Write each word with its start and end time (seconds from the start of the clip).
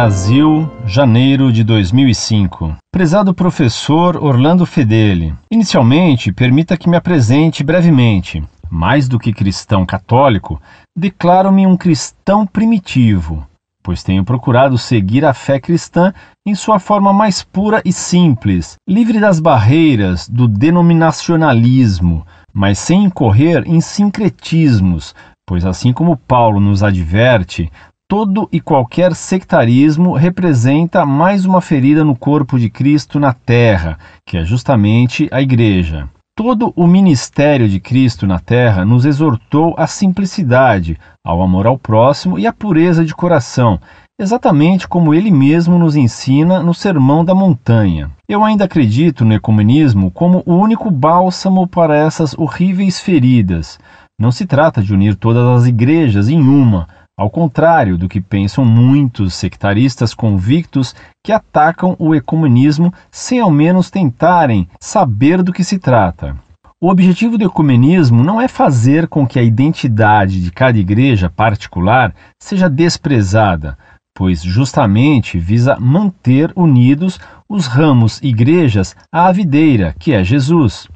Brasil, 0.00 0.66
janeiro 0.86 1.52
de 1.52 1.62
2005. 1.62 2.74
Prezado 2.90 3.34
professor 3.34 4.16
Orlando 4.16 4.64
Fedeli, 4.64 5.34
inicialmente 5.52 6.32
permita 6.32 6.74
que 6.74 6.88
me 6.88 6.96
apresente 6.96 7.62
brevemente. 7.62 8.42
Mais 8.70 9.06
do 9.06 9.18
que 9.18 9.30
cristão 9.30 9.84
católico, 9.84 10.58
declaro-me 10.96 11.66
um 11.66 11.76
cristão 11.76 12.46
primitivo, 12.46 13.46
pois 13.82 14.02
tenho 14.02 14.24
procurado 14.24 14.78
seguir 14.78 15.22
a 15.22 15.34
fé 15.34 15.60
cristã 15.60 16.14
em 16.46 16.54
sua 16.54 16.78
forma 16.78 17.12
mais 17.12 17.42
pura 17.42 17.82
e 17.84 17.92
simples, 17.92 18.76
livre 18.88 19.20
das 19.20 19.38
barreiras 19.38 20.26
do 20.26 20.48
denominacionalismo, 20.48 22.26
mas 22.54 22.78
sem 22.78 23.04
incorrer 23.04 23.64
em 23.66 23.82
sincretismos, 23.82 25.14
pois 25.46 25.66
assim 25.66 25.92
como 25.92 26.16
Paulo 26.16 26.58
nos 26.58 26.82
adverte, 26.82 27.70
todo 28.10 28.48
e 28.50 28.60
qualquer 28.60 29.14
sectarismo 29.14 30.14
representa 30.14 31.06
mais 31.06 31.46
uma 31.46 31.60
ferida 31.60 32.02
no 32.02 32.16
corpo 32.16 32.58
de 32.58 32.68
Cristo 32.68 33.20
na 33.20 33.32
terra, 33.32 34.00
que 34.26 34.36
é 34.36 34.44
justamente 34.44 35.28
a 35.30 35.40
Igreja. 35.40 36.08
Todo 36.36 36.72
o 36.74 36.88
ministério 36.88 37.68
de 37.68 37.78
Cristo 37.78 38.26
na 38.26 38.40
terra 38.40 38.84
nos 38.84 39.04
exortou 39.04 39.76
à 39.78 39.86
simplicidade, 39.86 40.98
ao 41.24 41.40
amor 41.40 41.68
ao 41.68 41.78
próximo 41.78 42.36
e 42.36 42.48
à 42.48 42.52
pureza 42.52 43.04
de 43.04 43.14
coração, 43.14 43.78
exatamente 44.20 44.88
como 44.88 45.14
ele 45.14 45.30
mesmo 45.30 45.78
nos 45.78 45.94
ensina 45.94 46.64
no 46.64 46.74
Sermão 46.74 47.24
da 47.24 47.32
Montanha. 47.32 48.10
Eu 48.28 48.42
ainda 48.42 48.64
acredito 48.64 49.24
no 49.24 49.34
ecumenismo 49.34 50.10
como 50.10 50.42
o 50.44 50.56
único 50.56 50.90
bálsamo 50.90 51.64
para 51.64 51.94
essas 51.94 52.36
horríveis 52.36 52.98
feridas. 52.98 53.78
Não 54.20 54.32
se 54.32 54.46
trata 54.46 54.82
de 54.82 54.92
unir 54.92 55.14
todas 55.14 55.46
as 55.60 55.68
igrejas 55.68 56.28
em 56.28 56.40
uma, 56.40 56.88
ao 57.20 57.28
contrário 57.28 57.98
do 57.98 58.08
que 58.08 58.18
pensam 58.18 58.64
muitos 58.64 59.34
sectaristas 59.34 60.14
convictos 60.14 60.94
que 61.22 61.30
atacam 61.30 61.94
o 61.98 62.14
ecumenismo 62.14 62.94
sem 63.10 63.40
ao 63.40 63.50
menos 63.50 63.90
tentarem 63.90 64.66
saber 64.80 65.42
do 65.42 65.52
que 65.52 65.62
se 65.62 65.78
trata. 65.78 66.34
O 66.80 66.88
objetivo 66.88 67.36
do 67.36 67.44
ecumenismo 67.44 68.24
não 68.24 68.40
é 68.40 68.48
fazer 68.48 69.06
com 69.06 69.26
que 69.26 69.38
a 69.38 69.42
identidade 69.42 70.42
de 70.42 70.50
cada 70.50 70.78
igreja 70.78 71.28
particular 71.28 72.14
seja 72.42 72.70
desprezada, 72.70 73.76
pois 74.16 74.42
justamente 74.42 75.38
visa 75.38 75.76
manter 75.78 76.50
unidos 76.56 77.20
os 77.46 77.66
ramos 77.66 78.18
igrejas 78.22 78.96
à 79.12 79.30
videira, 79.30 79.94
que 79.98 80.14
é 80.14 80.24
Jesus. 80.24 80.88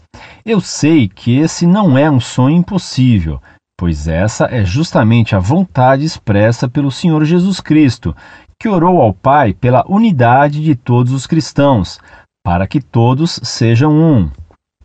Eu 0.42 0.58
sei 0.58 1.06
que 1.06 1.36
esse 1.36 1.66
não 1.66 1.98
é 1.98 2.10
um 2.10 2.20
sonho 2.20 2.56
impossível, 2.56 3.42
pois 3.76 4.06
essa 4.06 4.46
é 4.46 4.64
justamente 4.64 5.34
a 5.34 5.38
vontade 5.38 6.04
expressa 6.04 6.68
pelo 6.68 6.90
Senhor 6.90 7.24
Jesus 7.24 7.60
Cristo, 7.60 8.14
que 8.58 8.68
orou 8.68 9.00
ao 9.00 9.12
Pai 9.12 9.52
pela 9.52 9.84
unidade 9.88 10.62
de 10.62 10.74
todos 10.74 11.12
os 11.12 11.26
cristãos, 11.26 11.98
para 12.44 12.66
que 12.66 12.80
todos 12.80 13.40
sejam 13.42 13.92
um. 13.92 14.30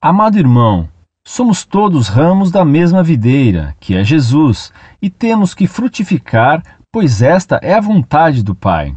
Amado 0.02 0.38
irmão, 0.38 0.90
somos 1.28 1.64
todos 1.64 2.08
ramos 2.08 2.52
da 2.52 2.66
mesma 2.66 3.04
videira, 3.04 3.76
que 3.80 3.96
é 3.96 4.04
Jesus, 4.04 4.72
e 5.02 5.10
temos 5.10 5.54
que 5.54 5.68
frutificar, 5.68 6.64
pois 6.92 7.22
esta 7.22 7.60
é 7.62 7.74
a 7.74 7.82
vontade 7.82 8.44
do 8.44 8.56
Pai. 8.56 8.96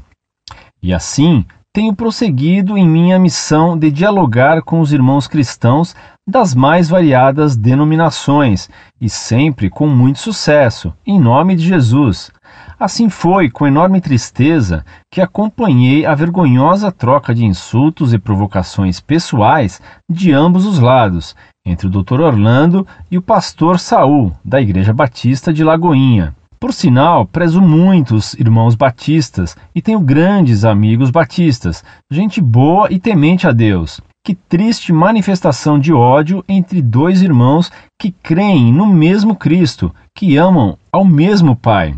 E 0.83 0.95
assim, 0.95 1.45
tenho 1.75 1.95
prosseguido 1.95 2.77
em 2.77 2.87
minha 2.87 3.19
missão 3.19 3.79
de 3.79 3.91
dialogar 3.91 4.63
com 4.63 4.81
os 4.81 4.93
irmãos 4.93 5.27
cristãos 5.27 5.95
das 6.27 6.55
mais 6.55 6.89
variadas 6.89 7.57
denominações 7.57 8.71
e 9.01 9.09
sempre 9.09 9.69
com 9.69 9.89
muito 9.89 10.21
sucesso, 10.21 10.95
em 11.05 11.21
nome 11.21 11.57
de 11.57 11.67
Jesus. 11.67 12.31
Assim 12.79 13.09
foi 13.09 13.51
com 13.51 13.67
enorme 13.67 14.01
tristeza 14.01 14.85
que 15.11 15.21
acompanhei 15.21 16.07
a 16.07 16.15
vergonhosa 16.15 16.93
troca 16.93 17.35
de 17.35 17.45
insultos 17.45 18.15
e 18.15 18.19
provocações 18.19 19.01
pessoais 19.01 19.81
de 20.09 20.33
ambos 20.33 20.65
os 20.65 20.79
lados, 20.79 21.35
entre 21.67 21.89
o 21.89 21.91
Dr. 21.91 22.21
Orlando 22.21 22.87
e 23.11 23.19
o 23.19 23.23
pastor 23.23 23.81
Saul, 23.81 24.33
da 24.45 24.61
Igreja 24.61 24.93
Batista 24.93 25.53
de 25.53 25.65
Lagoinha. 25.65 26.35
Por 26.61 26.73
sinal, 26.73 27.27
prezo 27.27 27.61
muito 27.61 28.15
os 28.15 28.35
irmãos 28.35 28.77
batistas 28.77 29.57
e 29.75 29.83
tenho 29.83 29.99
grandes 29.99 30.65
amigos 30.65 31.11
batistas, 31.11 31.85
gente 32.09 32.41
boa 32.41 32.87
e 32.93 33.01
temente 33.01 33.49
a 33.49 33.53
Deus. 33.53 34.01
Que 34.25 34.37
triste 34.37 34.93
manifestação 34.93 35.81
de 35.81 35.93
ódio 35.93 36.45
entre 36.49 36.81
dois 36.81 37.23
irmãos 37.23 37.73
que 38.01 38.13
creem 38.13 38.73
no 38.73 38.87
mesmo 38.87 39.35
Cristo, 39.35 39.93
que 40.15 40.37
amam 40.37 40.79
ao 40.93 41.05
mesmo 41.05 41.57
Pai, 41.57 41.97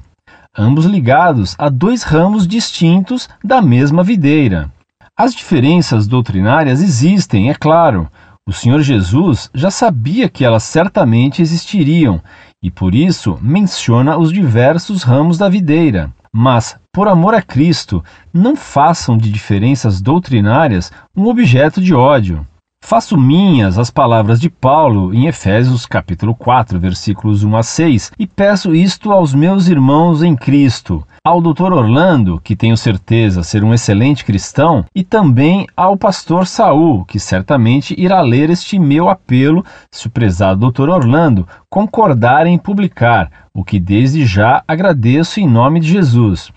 ambos 0.56 0.86
ligados 0.86 1.54
a 1.58 1.68
dois 1.68 2.02
ramos 2.02 2.48
distintos 2.48 3.28
da 3.44 3.60
mesma 3.60 4.02
videira. 4.02 4.72
As 5.14 5.34
diferenças 5.34 6.06
doutrinárias 6.06 6.80
existem, 6.80 7.50
é 7.50 7.54
claro. 7.54 8.08
O 8.48 8.54
Senhor 8.54 8.80
Jesus 8.80 9.50
já 9.52 9.70
sabia 9.70 10.26
que 10.26 10.46
elas 10.46 10.62
certamente 10.62 11.42
existiriam 11.42 12.22
e 12.62 12.70
por 12.70 12.94
isso 12.94 13.38
menciona 13.42 14.16
os 14.16 14.32
diversos 14.32 15.02
ramos 15.02 15.36
da 15.36 15.50
videira. 15.50 16.10
Mas, 16.36 16.76
por 16.92 17.06
amor 17.06 17.32
a 17.32 17.40
Cristo, 17.40 18.02
não 18.32 18.56
façam 18.56 19.16
de 19.16 19.30
diferenças 19.30 20.00
doutrinárias 20.00 20.90
um 21.14 21.28
objeto 21.28 21.80
de 21.80 21.94
ódio. 21.94 22.44
Faço 22.86 23.16
minhas 23.16 23.78
as 23.78 23.88
palavras 23.88 24.38
de 24.38 24.50
Paulo 24.50 25.14
em 25.14 25.26
Efésios 25.26 25.86
capítulo 25.86 26.34
4, 26.34 26.78
versículos 26.78 27.42
1 27.42 27.56
a 27.56 27.62
6, 27.62 28.12
e 28.18 28.26
peço 28.26 28.74
isto 28.74 29.10
aos 29.10 29.32
meus 29.32 29.68
irmãos 29.68 30.22
em 30.22 30.36
Cristo, 30.36 31.02
ao 31.24 31.40
Dr. 31.40 31.72
Orlando, 31.72 32.38
que 32.44 32.54
tenho 32.54 32.76
certeza 32.76 33.42
ser 33.42 33.64
um 33.64 33.72
excelente 33.72 34.22
cristão, 34.22 34.84
e 34.94 35.02
também 35.02 35.66
ao 35.74 35.96
pastor 35.96 36.46
Saul, 36.46 37.06
que 37.06 37.18
certamente 37.18 37.98
irá 37.98 38.20
ler 38.20 38.50
este 38.50 38.78
meu 38.78 39.08
apelo, 39.08 39.64
se 39.90 40.06
o 40.06 40.10
prezado 40.10 40.70
Dr. 40.70 40.90
Orlando 40.90 41.48
concordar 41.70 42.46
em 42.46 42.58
publicar, 42.58 43.30
o 43.54 43.64
que 43.64 43.80
desde 43.80 44.26
já 44.26 44.62
agradeço 44.68 45.40
em 45.40 45.48
nome 45.48 45.80
de 45.80 45.88
Jesus. 45.88 46.52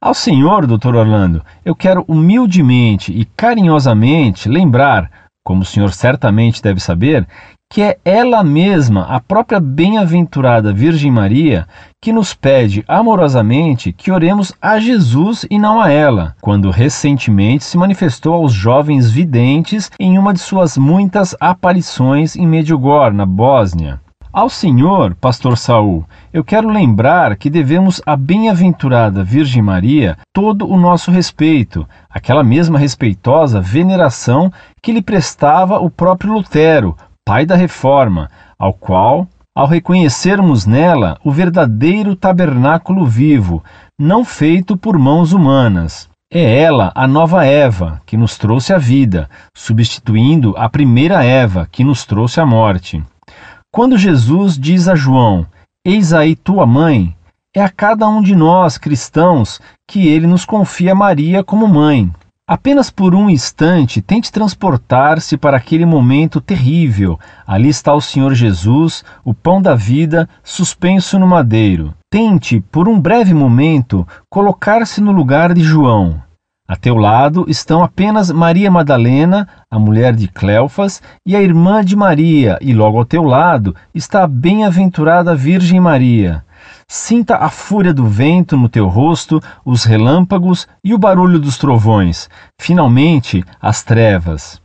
Ao 0.00 0.14
senhor, 0.14 0.66
Dr. 0.66 0.96
Orlando, 0.96 1.44
eu 1.64 1.76
quero 1.76 2.04
humildemente 2.08 3.12
e 3.12 3.24
carinhosamente 3.24 4.48
lembrar, 4.48 5.08
como 5.44 5.62
o 5.62 5.64
senhor 5.64 5.92
certamente 5.92 6.62
deve 6.62 6.80
saber, 6.80 7.26
que 7.72 7.80
é 7.80 7.96
ela 8.04 8.44
mesma, 8.44 9.06
a 9.06 9.18
própria 9.18 9.58
bem-aventurada 9.58 10.74
Virgem 10.74 11.10
Maria, 11.10 11.66
que 12.02 12.12
nos 12.12 12.34
pede 12.34 12.84
amorosamente 12.86 13.94
que 13.94 14.12
oremos 14.12 14.52
a 14.60 14.78
Jesus 14.78 15.46
e 15.50 15.58
não 15.58 15.80
a 15.80 15.88
ela, 15.88 16.36
quando 16.42 16.68
recentemente 16.68 17.64
se 17.64 17.78
manifestou 17.78 18.34
aos 18.34 18.52
jovens 18.52 19.10
videntes 19.10 19.90
em 19.98 20.18
uma 20.18 20.34
de 20.34 20.40
suas 20.40 20.76
muitas 20.76 21.34
aparições 21.40 22.36
em 22.36 22.46
Medjugorje, 22.46 23.16
na 23.16 23.24
Bósnia. 23.24 24.01
Ao 24.32 24.48
senhor, 24.48 25.14
pastor 25.14 25.58
Saul, 25.58 26.06
eu 26.32 26.42
quero 26.42 26.70
lembrar 26.70 27.36
que 27.36 27.50
devemos 27.50 28.00
à 28.06 28.16
bem-aventurada 28.16 29.22
Virgem 29.22 29.60
Maria 29.60 30.16
todo 30.32 30.66
o 30.66 30.78
nosso 30.78 31.10
respeito, 31.10 31.86
aquela 32.08 32.42
mesma 32.42 32.78
respeitosa 32.78 33.60
veneração 33.60 34.50
que 34.82 34.90
lhe 34.90 35.02
prestava 35.02 35.78
o 35.80 35.90
próprio 35.90 36.32
Lutero, 36.32 36.96
pai 37.26 37.44
da 37.44 37.54
reforma, 37.54 38.30
ao 38.58 38.72
qual, 38.72 39.28
ao 39.54 39.66
reconhecermos 39.66 40.64
nela 40.64 41.18
o 41.22 41.30
verdadeiro 41.30 42.16
tabernáculo 42.16 43.04
vivo, 43.04 43.62
não 44.00 44.24
feito 44.24 44.78
por 44.78 44.98
mãos 44.98 45.34
humanas, 45.34 46.08
é 46.32 46.58
ela 46.58 46.90
a 46.94 47.06
nova 47.06 47.44
Eva 47.44 48.00
que 48.06 48.16
nos 48.16 48.38
trouxe 48.38 48.72
a 48.72 48.78
vida, 48.78 49.28
substituindo 49.54 50.54
a 50.56 50.70
primeira 50.70 51.22
Eva 51.22 51.68
que 51.70 51.84
nos 51.84 52.06
trouxe 52.06 52.40
a 52.40 52.46
morte. 52.46 53.04
Quando 53.74 53.96
Jesus 53.96 54.58
diz 54.58 54.86
a 54.86 54.94
João: 54.94 55.46
Eis 55.82 56.12
aí 56.12 56.36
tua 56.36 56.66
mãe, 56.66 57.16
é 57.56 57.62
a 57.62 57.70
cada 57.70 58.06
um 58.06 58.20
de 58.20 58.36
nós 58.36 58.76
cristãos 58.76 59.58
que 59.88 60.08
ele 60.08 60.26
nos 60.26 60.44
confia 60.44 60.94
Maria 60.94 61.42
como 61.42 61.66
mãe. 61.66 62.12
Apenas 62.46 62.90
por 62.90 63.14
um 63.14 63.30
instante 63.30 64.02
tente 64.02 64.30
transportar-se 64.30 65.38
para 65.38 65.56
aquele 65.56 65.86
momento 65.86 66.38
terrível. 66.38 67.18
Ali 67.46 67.70
está 67.70 67.94
o 67.94 68.00
Senhor 68.00 68.34
Jesus, 68.34 69.02
o 69.24 69.32
pão 69.32 69.62
da 69.62 69.74
vida, 69.74 70.28
suspenso 70.44 71.18
no 71.18 71.26
madeiro. 71.26 71.94
Tente, 72.10 72.60
por 72.70 72.86
um 72.86 73.00
breve 73.00 73.32
momento, 73.32 74.06
colocar-se 74.28 75.00
no 75.00 75.12
lugar 75.12 75.54
de 75.54 75.62
João. 75.62 76.22
A 76.72 76.76
teu 76.76 76.96
lado 76.96 77.44
estão 77.48 77.84
apenas 77.84 78.30
Maria 78.30 78.70
Madalena, 78.70 79.46
a 79.70 79.78
mulher 79.78 80.14
de 80.16 80.26
Cleofas, 80.26 81.02
e 81.26 81.36
a 81.36 81.42
irmã 81.42 81.84
de 81.84 81.94
Maria, 81.94 82.56
e 82.62 82.72
logo 82.72 82.96
ao 82.96 83.04
teu 83.04 83.24
lado 83.24 83.76
está 83.94 84.24
a 84.24 84.26
bem-aventurada 84.26 85.34
Virgem 85.34 85.78
Maria. 85.78 86.42
Sinta 86.88 87.36
a 87.36 87.50
fúria 87.50 87.92
do 87.92 88.06
vento 88.06 88.56
no 88.56 88.70
teu 88.70 88.88
rosto, 88.88 89.38
os 89.62 89.84
relâmpagos 89.84 90.66
e 90.82 90.94
o 90.94 90.98
barulho 90.98 91.38
dos 91.38 91.58
trovões. 91.58 92.30
Finalmente, 92.58 93.44
as 93.60 93.82
trevas. 93.82 94.58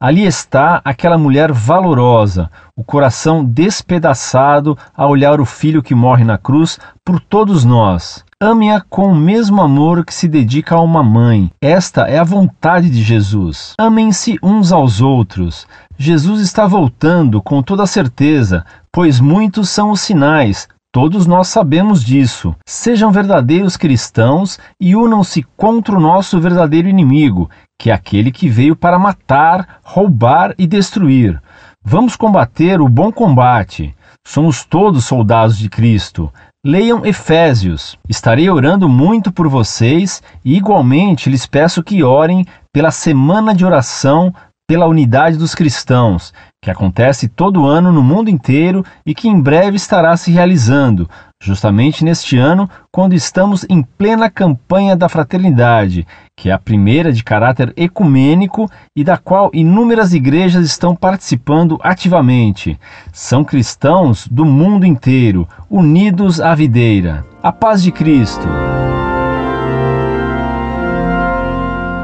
Ali 0.00 0.24
está 0.24 0.80
aquela 0.84 1.18
mulher 1.18 1.50
valorosa, 1.50 2.52
o 2.76 2.84
coração 2.84 3.44
despedaçado 3.44 4.78
a 4.96 5.08
olhar 5.08 5.40
o 5.40 5.44
filho 5.44 5.82
que 5.82 5.92
morre 5.92 6.22
na 6.22 6.38
cruz 6.38 6.78
por 7.04 7.18
todos 7.18 7.64
nós. 7.64 8.24
Ame-a 8.44 8.80
com 8.80 9.12
o 9.12 9.14
mesmo 9.14 9.62
amor 9.62 10.04
que 10.04 10.12
se 10.12 10.26
dedica 10.26 10.74
a 10.74 10.80
uma 10.80 11.00
mãe. 11.00 11.48
Esta 11.62 12.08
é 12.08 12.18
a 12.18 12.24
vontade 12.24 12.90
de 12.90 13.00
Jesus. 13.00 13.74
Amem-se 13.78 14.36
uns 14.42 14.72
aos 14.72 15.00
outros. 15.00 15.64
Jesus 15.96 16.40
está 16.40 16.66
voltando 16.66 17.40
com 17.40 17.62
toda 17.62 17.86
certeza, 17.86 18.66
pois 18.90 19.20
muitos 19.20 19.68
são 19.68 19.92
os 19.92 20.00
sinais. 20.00 20.66
Todos 20.92 21.24
nós 21.24 21.46
sabemos 21.46 22.02
disso. 22.02 22.52
Sejam 22.66 23.12
verdadeiros 23.12 23.76
cristãos 23.76 24.58
e 24.80 24.96
unam-se 24.96 25.44
contra 25.56 25.96
o 25.96 26.00
nosso 26.00 26.40
verdadeiro 26.40 26.88
inimigo, 26.88 27.48
que 27.78 27.92
é 27.92 27.94
aquele 27.94 28.32
que 28.32 28.48
veio 28.48 28.74
para 28.74 28.98
matar, 28.98 29.78
roubar 29.84 30.52
e 30.58 30.66
destruir. 30.66 31.40
Vamos 31.80 32.16
combater 32.16 32.80
o 32.80 32.88
bom 32.88 33.12
combate. 33.12 33.94
Somos 34.26 34.64
todos 34.64 35.04
soldados 35.04 35.56
de 35.56 35.68
Cristo. 35.68 36.32
Leiam 36.64 37.04
Efésios. 37.04 37.98
Estarei 38.08 38.48
orando 38.48 38.88
muito 38.88 39.32
por 39.32 39.48
vocês 39.48 40.22
e, 40.44 40.56
igualmente, 40.56 41.28
lhes 41.28 41.44
peço 41.44 41.82
que 41.82 42.04
orem 42.04 42.46
pela 42.72 42.92
semana 42.92 43.52
de 43.52 43.66
oração 43.66 44.32
pela 44.64 44.86
unidade 44.86 45.36
dos 45.36 45.56
cristãos, 45.56 46.32
que 46.62 46.70
acontece 46.70 47.26
todo 47.26 47.66
ano 47.66 47.90
no 47.90 48.00
mundo 48.00 48.30
inteiro 48.30 48.86
e 49.04 49.12
que 49.12 49.28
em 49.28 49.40
breve 49.40 49.76
estará 49.76 50.16
se 50.16 50.30
realizando, 50.30 51.10
justamente 51.42 52.04
neste 52.04 52.38
ano, 52.38 52.70
quando 52.90 53.14
estamos 53.14 53.66
em 53.68 53.82
plena 53.82 54.30
campanha 54.30 54.94
da 54.94 55.08
fraternidade, 55.08 56.06
que 56.36 56.48
é 56.48 56.52
a 56.52 56.58
primeira 56.58 57.12
de 57.12 57.24
caráter 57.24 57.72
ecumênico 57.76 58.70
e 58.96 59.02
da 59.02 59.18
qual 59.18 59.50
inúmeras 59.52 60.14
igrejas 60.14 60.64
estão 60.64 60.94
participando 60.94 61.78
ativamente. 61.82 62.78
São 63.12 63.42
cristãos 63.42 64.28
do 64.28 64.44
mundo 64.44 64.86
inteiro, 64.86 65.48
unidos 65.68 66.40
à 66.40 66.54
videira. 66.54 67.26
A 67.42 67.50
paz 67.50 67.82
de 67.82 67.90
Cristo. 67.90 68.46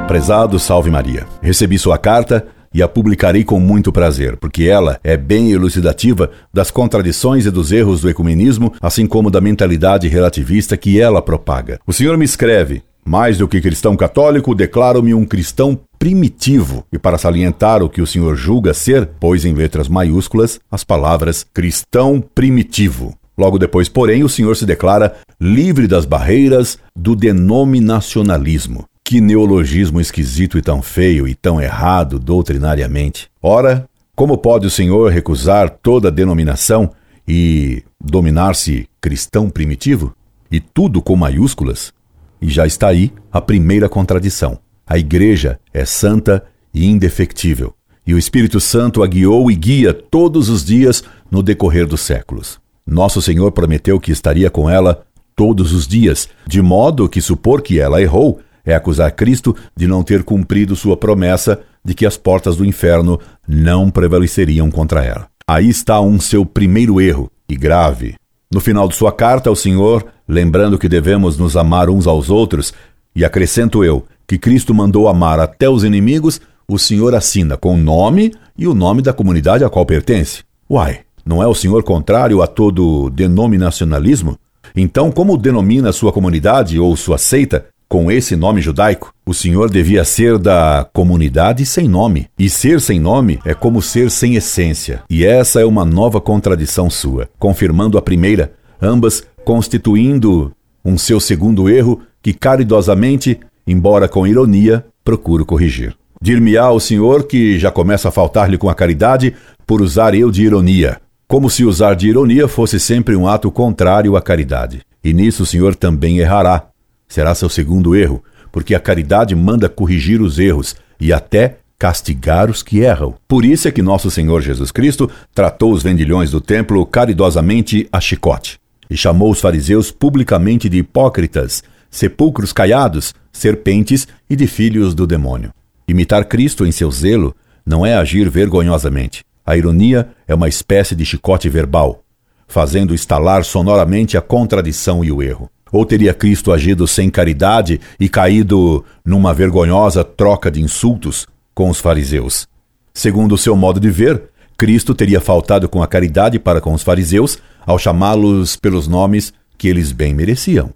Prezado 0.08 0.58
Salve 0.58 0.90
Maria, 0.90 1.26
recebi 1.40 1.78
sua 1.78 1.96
carta 1.96 2.48
e 2.72 2.82
a 2.82 2.88
publicarei 2.88 3.44
com 3.44 3.58
muito 3.58 3.92
prazer, 3.92 4.36
porque 4.36 4.64
ela 4.64 4.98
é 5.02 5.16
bem 5.16 5.50
elucidativa 5.52 6.30
das 6.52 6.70
contradições 6.70 7.46
e 7.46 7.50
dos 7.50 7.72
erros 7.72 8.00
do 8.00 8.10
ecumenismo, 8.10 8.72
assim 8.80 9.06
como 9.06 9.30
da 9.30 9.40
mentalidade 9.40 10.08
relativista 10.08 10.76
que 10.76 11.00
ela 11.00 11.22
propaga. 11.22 11.78
O 11.86 11.92
senhor 11.92 12.16
me 12.16 12.24
escreve: 12.24 12.82
mais 13.04 13.38
do 13.38 13.48
que 13.48 13.60
cristão 13.60 13.96
católico, 13.96 14.54
declaro-me 14.54 15.14
um 15.14 15.24
cristão 15.24 15.80
primitivo. 15.98 16.84
E 16.92 16.98
para 16.98 17.16
salientar 17.16 17.82
o 17.82 17.88
que 17.88 18.02
o 18.02 18.06
senhor 18.06 18.36
julga 18.36 18.74
ser, 18.74 19.06
pôs 19.06 19.46
em 19.46 19.54
letras 19.54 19.88
maiúsculas 19.88 20.60
as 20.70 20.84
palavras 20.84 21.42
cristão 21.42 22.20
primitivo. 22.20 23.14
Logo 23.38 23.58
depois, 23.58 23.88
porém, 23.88 24.24
o 24.24 24.28
senhor 24.28 24.56
se 24.56 24.66
declara 24.66 25.14
livre 25.40 25.86
das 25.86 26.04
barreiras 26.04 26.78
do 26.94 27.16
denominacionalismo. 27.16 28.84
Que 29.08 29.22
neologismo 29.22 30.02
esquisito 30.02 30.58
e 30.58 30.60
tão 30.60 30.82
feio 30.82 31.26
e 31.26 31.34
tão 31.34 31.58
errado 31.58 32.18
doutrinariamente. 32.18 33.30
Ora, 33.40 33.88
como 34.14 34.36
pode 34.36 34.66
o 34.66 34.70
Senhor 34.70 35.10
recusar 35.10 35.70
toda 35.70 36.10
denominação 36.10 36.90
e 37.26 37.82
dominar-se 37.98 38.86
cristão 39.00 39.48
primitivo? 39.48 40.14
E 40.52 40.60
tudo 40.60 41.00
com 41.00 41.16
maiúsculas? 41.16 41.90
E 42.38 42.50
já 42.50 42.66
está 42.66 42.88
aí 42.88 43.10
a 43.32 43.40
primeira 43.40 43.88
contradição. 43.88 44.58
A 44.86 44.98
Igreja 44.98 45.58
é 45.72 45.86
santa 45.86 46.44
e 46.74 46.84
indefectível, 46.84 47.72
e 48.06 48.12
o 48.12 48.18
Espírito 48.18 48.60
Santo 48.60 49.02
a 49.02 49.06
guiou 49.06 49.50
e 49.50 49.54
guia 49.54 49.94
todos 49.94 50.50
os 50.50 50.62
dias 50.62 51.02
no 51.30 51.42
decorrer 51.42 51.86
dos 51.86 52.02
séculos. 52.02 52.60
Nosso 52.86 53.22
Senhor 53.22 53.52
prometeu 53.52 53.98
que 53.98 54.12
estaria 54.12 54.50
com 54.50 54.68
ela 54.68 55.02
todos 55.34 55.72
os 55.72 55.88
dias, 55.88 56.28
de 56.46 56.60
modo 56.60 57.08
que 57.08 57.22
supor 57.22 57.62
que 57.62 57.80
ela 57.80 58.02
errou 58.02 58.40
é 58.68 58.74
acusar 58.74 59.10
Cristo 59.12 59.56
de 59.74 59.86
não 59.86 60.02
ter 60.02 60.22
cumprido 60.22 60.76
sua 60.76 60.96
promessa 60.96 61.60
de 61.82 61.94
que 61.94 62.04
as 62.04 62.18
portas 62.18 62.56
do 62.56 62.64
inferno 62.66 63.18
não 63.48 63.90
prevaleceriam 63.90 64.70
contra 64.70 65.02
ela. 65.02 65.26
Aí 65.46 65.68
está 65.70 66.00
um 66.02 66.20
seu 66.20 66.44
primeiro 66.44 67.00
erro, 67.00 67.30
e 67.48 67.56
grave. 67.56 68.14
No 68.52 68.60
final 68.60 68.86
de 68.86 68.94
sua 68.94 69.10
carta 69.10 69.48
ao 69.48 69.56
Senhor, 69.56 70.04
lembrando 70.28 70.78
que 70.78 70.88
devemos 70.88 71.38
nos 71.38 71.56
amar 71.56 71.88
uns 71.88 72.06
aos 72.06 72.28
outros, 72.28 72.74
e 73.16 73.24
acrescento 73.24 73.82
eu 73.82 74.04
que 74.26 74.36
Cristo 74.36 74.74
mandou 74.74 75.08
amar 75.08 75.40
até 75.40 75.68
os 75.68 75.82
inimigos, 75.82 76.38
o 76.68 76.78
Senhor 76.78 77.14
assina 77.14 77.56
com 77.56 77.74
o 77.74 77.78
nome 77.78 78.34
e 78.56 78.66
o 78.66 78.74
nome 78.74 79.00
da 79.00 79.14
comunidade 79.14 79.64
a 79.64 79.70
qual 79.70 79.86
pertence. 79.86 80.42
Uai, 80.70 81.00
não 81.24 81.42
é 81.42 81.46
o 81.46 81.54
Senhor 81.54 81.82
contrário 81.82 82.42
a 82.42 82.46
todo 82.46 83.08
denominacionalismo? 83.08 84.38
Então, 84.76 85.10
como 85.10 85.38
denomina 85.38 85.92
sua 85.92 86.12
comunidade 86.12 86.78
ou 86.78 86.94
sua 86.94 87.16
seita 87.16 87.64
com 87.88 88.12
esse 88.12 88.36
nome 88.36 88.60
judaico, 88.60 89.14
o 89.24 89.32
senhor 89.32 89.70
devia 89.70 90.04
ser 90.04 90.36
da 90.36 90.86
comunidade 90.92 91.64
sem 91.64 91.88
nome. 91.88 92.26
E 92.38 92.50
ser 92.50 92.82
sem 92.82 93.00
nome 93.00 93.38
é 93.46 93.54
como 93.54 93.80
ser 93.80 94.10
sem 94.10 94.34
essência. 94.36 95.02
E 95.08 95.24
essa 95.24 95.60
é 95.60 95.64
uma 95.64 95.86
nova 95.86 96.20
contradição 96.20 96.90
sua, 96.90 97.30
confirmando 97.38 97.96
a 97.96 98.02
primeira, 98.02 98.52
ambas 98.80 99.24
constituindo 99.42 100.52
um 100.84 100.98
seu 100.98 101.18
segundo 101.18 101.68
erro 101.68 102.02
que 102.22 102.34
caridosamente, 102.34 103.40
embora 103.66 104.06
com 104.06 104.26
ironia, 104.26 104.84
procuro 105.02 105.46
corrigir. 105.46 105.96
Dir-me-á 106.20 106.70
o 106.70 106.80
senhor 106.80 107.24
que 107.24 107.58
já 107.58 107.70
começa 107.70 108.08
a 108.08 108.12
faltar-lhe 108.12 108.58
com 108.58 108.68
a 108.68 108.74
caridade 108.74 109.34
por 109.66 109.80
usar 109.80 110.14
eu 110.14 110.30
de 110.30 110.44
ironia, 110.44 111.00
como 111.26 111.48
se 111.48 111.64
usar 111.64 111.94
de 111.94 112.08
ironia 112.08 112.48
fosse 112.48 112.78
sempre 112.78 113.16
um 113.16 113.26
ato 113.26 113.50
contrário 113.50 114.16
à 114.16 114.20
caridade. 114.20 114.80
E 115.02 115.14
nisso 115.14 115.44
o 115.44 115.46
senhor 115.46 115.74
também 115.74 116.18
errará, 116.18 116.67
será 117.08 117.34
seu 117.34 117.48
segundo 117.48 117.96
erro, 117.96 118.22
porque 118.52 118.74
a 118.74 118.80
caridade 118.80 119.34
manda 119.34 119.68
corrigir 119.68 120.20
os 120.20 120.38
erros 120.38 120.76
e 121.00 121.12
até 121.12 121.58
castigar 121.78 122.50
os 122.50 122.62
que 122.62 122.80
erram. 122.80 123.14
Por 123.26 123.44
isso 123.44 123.68
é 123.68 123.70
que 123.70 123.80
nosso 123.80 124.10
Senhor 124.10 124.42
Jesus 124.42 124.72
Cristo 124.72 125.10
tratou 125.34 125.72
os 125.72 125.82
vendilhões 125.82 126.30
do 126.30 126.40
templo 126.40 126.84
caridosamente 126.84 127.88
a 127.92 128.00
chicote 128.00 128.58
e 128.90 128.96
chamou 128.96 129.30
os 129.30 129.40
fariseus 129.40 129.90
publicamente 129.90 130.68
de 130.68 130.78
hipócritas, 130.78 131.62
sepulcros 131.90 132.52
caiados, 132.52 133.14
serpentes 133.32 134.08
e 134.28 134.34
de 134.34 134.46
filhos 134.46 134.94
do 134.94 135.06
demônio. 135.06 135.52
Imitar 135.86 136.24
Cristo 136.24 136.66
em 136.66 136.72
seu 136.72 136.90
zelo 136.90 137.34
não 137.64 137.84
é 137.84 137.94
agir 137.94 138.28
vergonhosamente. 138.28 139.22
A 139.44 139.56
ironia 139.56 140.08
é 140.26 140.34
uma 140.34 140.48
espécie 140.48 140.94
de 140.94 141.04
chicote 141.04 141.48
verbal, 141.48 142.02
fazendo 142.46 142.94
estalar 142.94 143.44
sonoramente 143.44 144.16
a 144.16 144.20
contradição 144.20 145.04
e 145.04 145.12
o 145.12 145.22
erro. 145.22 145.50
Ou 145.70 145.84
teria 145.84 146.14
Cristo 146.14 146.52
agido 146.52 146.86
sem 146.86 147.10
caridade 147.10 147.80
e 147.98 148.08
caído 148.08 148.84
numa 149.04 149.34
vergonhosa 149.34 150.02
troca 150.02 150.50
de 150.50 150.62
insultos 150.62 151.26
com 151.54 151.68
os 151.68 151.80
fariseus? 151.80 152.46
Segundo 152.94 153.34
o 153.34 153.38
seu 153.38 153.54
modo 153.54 153.78
de 153.78 153.90
ver, 153.90 154.22
Cristo 154.56 154.94
teria 154.94 155.20
faltado 155.20 155.68
com 155.68 155.82
a 155.82 155.86
caridade 155.86 156.38
para 156.38 156.60
com 156.60 156.72
os 156.72 156.82
fariseus 156.82 157.38
ao 157.64 157.78
chamá-los 157.78 158.56
pelos 158.56 158.88
nomes 158.88 159.32
que 159.56 159.68
eles 159.68 159.92
bem 159.92 160.14
mereciam. 160.14 160.70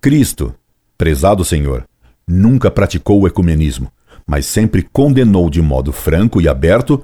Cristo, 0.00 0.54
prezado 0.98 1.44
Senhor, 1.44 1.84
nunca 2.26 2.70
praticou 2.70 3.20
o 3.20 3.26
ecumenismo, 3.26 3.90
mas 4.26 4.44
sempre 4.46 4.86
condenou 4.92 5.48
de 5.48 5.62
modo 5.62 5.92
franco 5.92 6.40
e 6.40 6.48
aberto 6.48 7.02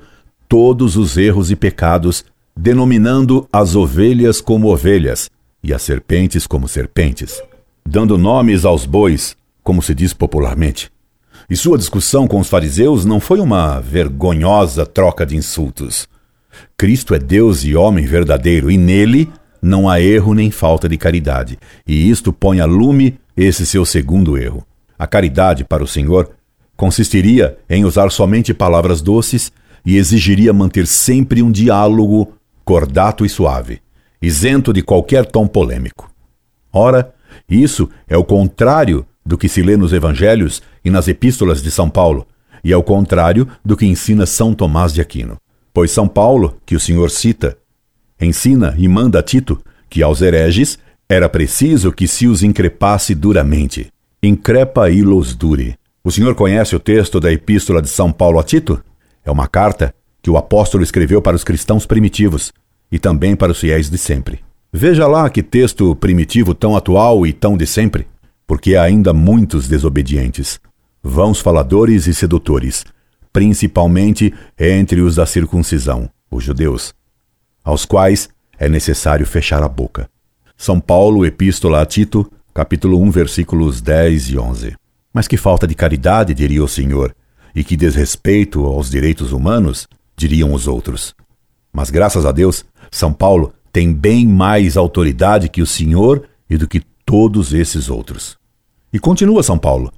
todos 0.49 0.97
os 0.97 1.16
erros 1.16 1.50
e 1.50 1.57
pecados, 1.57 2.25
denominando 2.57 3.49
as 3.52 3.76
ovelhas 3.76 4.40
como 4.40 4.73
ovelhas 4.73 5.30
e 5.62 5.74
as 5.74 5.82
serpentes 5.82 6.46
como 6.46 6.68
serpentes, 6.68 7.42
dando 7.86 8.16
nomes 8.16 8.64
aos 8.64 8.86
bois, 8.86 9.36
como 9.62 9.82
se 9.82 9.94
diz 9.94 10.12
popularmente. 10.12 10.90
E 11.48 11.56
sua 11.56 11.78
discussão 11.78 12.26
com 12.26 12.40
os 12.40 12.48
fariseus 12.48 13.04
não 13.04 13.20
foi 13.20 13.40
uma 13.40 13.80
vergonhosa 13.80 14.84
troca 14.84 15.24
de 15.24 15.36
insultos. 15.36 16.08
Cristo 16.76 17.14
é 17.14 17.18
Deus 17.18 17.64
e 17.64 17.74
homem 17.74 18.04
verdadeiro, 18.06 18.70
e 18.70 18.76
nele 18.76 19.30
não 19.60 19.88
há 19.88 20.00
erro 20.00 20.34
nem 20.34 20.50
falta 20.50 20.88
de 20.88 20.96
caridade, 20.96 21.58
e 21.86 22.08
isto 22.08 22.32
põe 22.32 22.60
a 22.60 22.64
lume 22.64 23.18
esse 23.36 23.66
seu 23.66 23.84
segundo 23.84 24.36
erro. 24.36 24.64
A 24.98 25.06
caridade 25.06 25.64
para 25.64 25.82
o 25.82 25.86
Senhor 25.86 26.30
consistiria 26.76 27.58
em 27.68 27.84
usar 27.84 28.10
somente 28.10 28.54
palavras 28.54 29.00
doces 29.00 29.52
e 29.84 29.96
exigiria 29.96 30.52
manter 30.52 30.86
sempre 30.86 31.42
um 31.42 31.50
diálogo 31.50 32.34
cordato 32.64 33.24
e 33.24 33.28
suave 33.28 33.80
isento 34.20 34.72
de 34.72 34.82
qualquer 34.82 35.26
tom 35.26 35.46
polêmico. 35.46 36.10
Ora, 36.72 37.14
isso 37.48 37.88
é 38.06 38.16
o 38.16 38.25
contrário 38.25 39.06
do 39.25 39.38
que 39.38 39.48
se 39.48 39.62
lê 39.62 39.76
nos 39.76 39.92
evangelhos 39.92 40.62
e 40.84 40.90
nas 40.90 41.08
epístolas 41.08 41.62
de 41.62 41.70
São 41.70 41.88
Paulo, 41.88 42.26
e 42.64 42.72
é 42.72 42.76
o 42.76 42.82
contrário 42.82 43.46
do 43.64 43.76
que 43.76 43.87
ensina 43.87 44.26
São 44.26 44.54
Tomás 44.54 44.92
de 44.92 45.00
Aquino. 45.00 45.37
Pois 45.72 45.90
São 45.90 46.08
Paulo, 46.08 46.58
que 46.66 46.75
o 46.75 46.80
Senhor 46.80 47.10
cita, 47.10 47.56
ensina 48.20 48.75
e 48.76 48.88
manda 48.88 49.18
a 49.18 49.22
Tito 49.22 49.60
que 49.88 50.02
aos 50.02 50.20
hereges 50.20 50.78
era 51.08 51.28
preciso 51.28 51.92
que 51.92 52.06
se 52.06 52.26
os 52.26 52.42
increpasse 52.42 53.14
duramente. 53.14 53.90
Increpa 54.22 54.90
ilos 54.90 55.34
dure. 55.34 55.76
O 56.04 56.10
senhor 56.10 56.34
conhece 56.34 56.76
o 56.76 56.80
texto 56.80 57.18
da 57.18 57.32
Epístola 57.32 57.80
de 57.80 57.88
São 57.88 58.12
Paulo 58.12 58.38
a 58.38 58.42
Tito? 58.42 58.82
É 59.25 59.30
uma 59.30 59.46
carta 59.46 59.94
que 60.22 60.30
o 60.30 60.37
apóstolo 60.37 60.82
escreveu 60.82 61.22
para 61.22 61.37
os 61.37 61.44
cristãos 61.44 61.87
primitivos, 61.87 62.52
e 62.90 62.99
também 62.99 63.37
para 63.37 63.52
os 63.52 63.61
fiéis 63.61 63.90
de 63.90 63.99
sempre. 63.99 64.40
Veja 64.73 65.07
lá 65.07 65.28
que 65.30 65.42
texto 65.42 65.95
primitivo 65.97 66.54
tão 66.54 66.76
atual 66.76 67.26
e 67.26 67.33
tão 67.33 67.57
de 67.57 67.66
sempre, 67.66 68.07
porque 68.47 68.76
há 68.76 68.83
ainda 68.83 69.12
muitos 69.12 69.68
desobedientes, 69.68 70.61
vãos 71.02 71.40
faladores 71.40 72.07
e 72.07 72.14
sedutores, 72.14 72.85
principalmente 73.33 74.33
entre 74.59 75.00
os 75.00 75.16
da 75.16 75.26
circuncisão, 75.26 76.11
os 76.30 76.45
judeus, 76.45 76.95
aos 77.64 77.85
quais 77.85 78.28
é 78.59 78.68
necessário 78.68 79.26
fechar 79.26 79.62
a 79.62 79.68
boca. 79.68 80.09
São 80.57 80.80
Paulo, 80.80 81.25
Epístola 81.25 81.80
a 81.80 81.87
Tito, 81.87 82.30
capítulo 82.52 83.00
1, 83.00 83.11
versículos 83.11 83.80
10 83.80 84.30
e 84.30 84.38
11. 84.38 84.76
Mas 85.14 85.28
que 85.28 85.37
falta 85.37 85.66
de 85.66 85.75
caridade, 85.75 86.35
diria 86.35 86.64
o 86.64 86.68
Senhor, 86.68 87.14
e 87.54 87.62
que 87.62 87.76
desrespeito 87.76 88.64
aos 88.64 88.90
direitos 88.90 89.33
humanos, 89.33 89.87
diriam 90.16 90.52
os 90.52 90.66
outros. 90.66 91.14
Mas 91.72 91.90
graças 91.90 92.25
a 92.25 92.32
Deus, 92.32 92.64
São 92.90 93.12
Paulo 93.12 93.52
tem 93.72 93.92
bem 93.92 94.26
mais 94.26 94.76
autoridade 94.76 95.48
que 95.48 95.62
o 95.62 95.66
Senhor 95.66 96.25
e 96.48 96.56
do 96.56 96.66
que 96.66 96.82
todos 97.04 97.52
esses 97.52 97.88
outros. 97.88 98.37
E 98.92 98.98
continua 98.98 99.42
São 99.42 99.58
Paulo: 99.58 99.92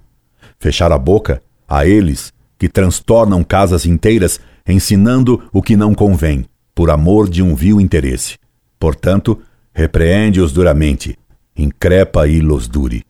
fechar 0.58 0.92
a 0.92 0.98
boca 0.98 1.42
a 1.68 1.86
eles 1.86 2.32
que 2.58 2.68
transtornam 2.68 3.42
casas 3.42 3.86
inteiras 3.86 4.40
ensinando 4.66 5.42
o 5.52 5.62
que 5.62 5.76
não 5.76 5.94
convém, 5.94 6.44
por 6.74 6.90
amor 6.90 7.28
de 7.28 7.42
um 7.42 7.54
vil 7.54 7.80
interesse. 7.80 8.36
Portanto, 8.78 9.40
repreende-os 9.72 10.52
duramente, 10.52 11.18
increpa 11.56 12.26
e 12.26 12.40
los 12.40 12.68
dure. 12.68 13.04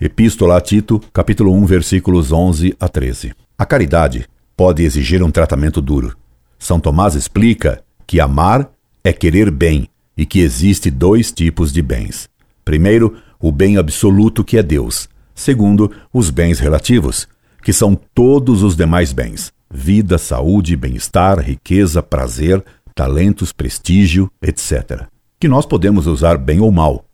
Epístola 0.00 0.56
a 0.56 0.60
Tito, 0.60 1.00
capítulo 1.12 1.52
1, 1.52 1.66
versículos 1.66 2.32
11 2.32 2.74
a 2.80 2.88
13. 2.88 3.32
A 3.58 3.66
caridade 3.66 4.26
pode 4.56 4.82
exigir 4.82 5.22
um 5.22 5.30
tratamento 5.30 5.80
duro. 5.80 6.16
São 6.58 6.80
Tomás 6.80 7.14
explica 7.14 7.82
que 8.10 8.18
amar 8.18 8.68
é 9.04 9.12
querer 9.12 9.52
bem 9.52 9.86
e 10.16 10.26
que 10.26 10.40
existe 10.40 10.90
dois 10.90 11.30
tipos 11.30 11.72
de 11.72 11.80
bens. 11.80 12.28
Primeiro, 12.64 13.16
o 13.38 13.52
bem 13.52 13.76
absoluto 13.76 14.42
que 14.42 14.58
é 14.58 14.64
Deus. 14.64 15.08
Segundo, 15.32 15.92
os 16.12 16.28
bens 16.28 16.58
relativos, 16.58 17.28
que 17.62 17.72
são 17.72 17.94
todos 18.12 18.64
os 18.64 18.74
demais 18.74 19.12
bens: 19.12 19.52
vida, 19.72 20.18
saúde, 20.18 20.74
bem-estar, 20.74 21.38
riqueza, 21.38 22.02
prazer, 22.02 22.64
talentos, 22.96 23.52
prestígio, 23.52 24.28
etc. 24.42 25.04
Que 25.38 25.46
nós 25.46 25.64
podemos 25.64 26.08
usar 26.08 26.36
bem 26.36 26.58
ou 26.58 26.72
mal. 26.72 27.04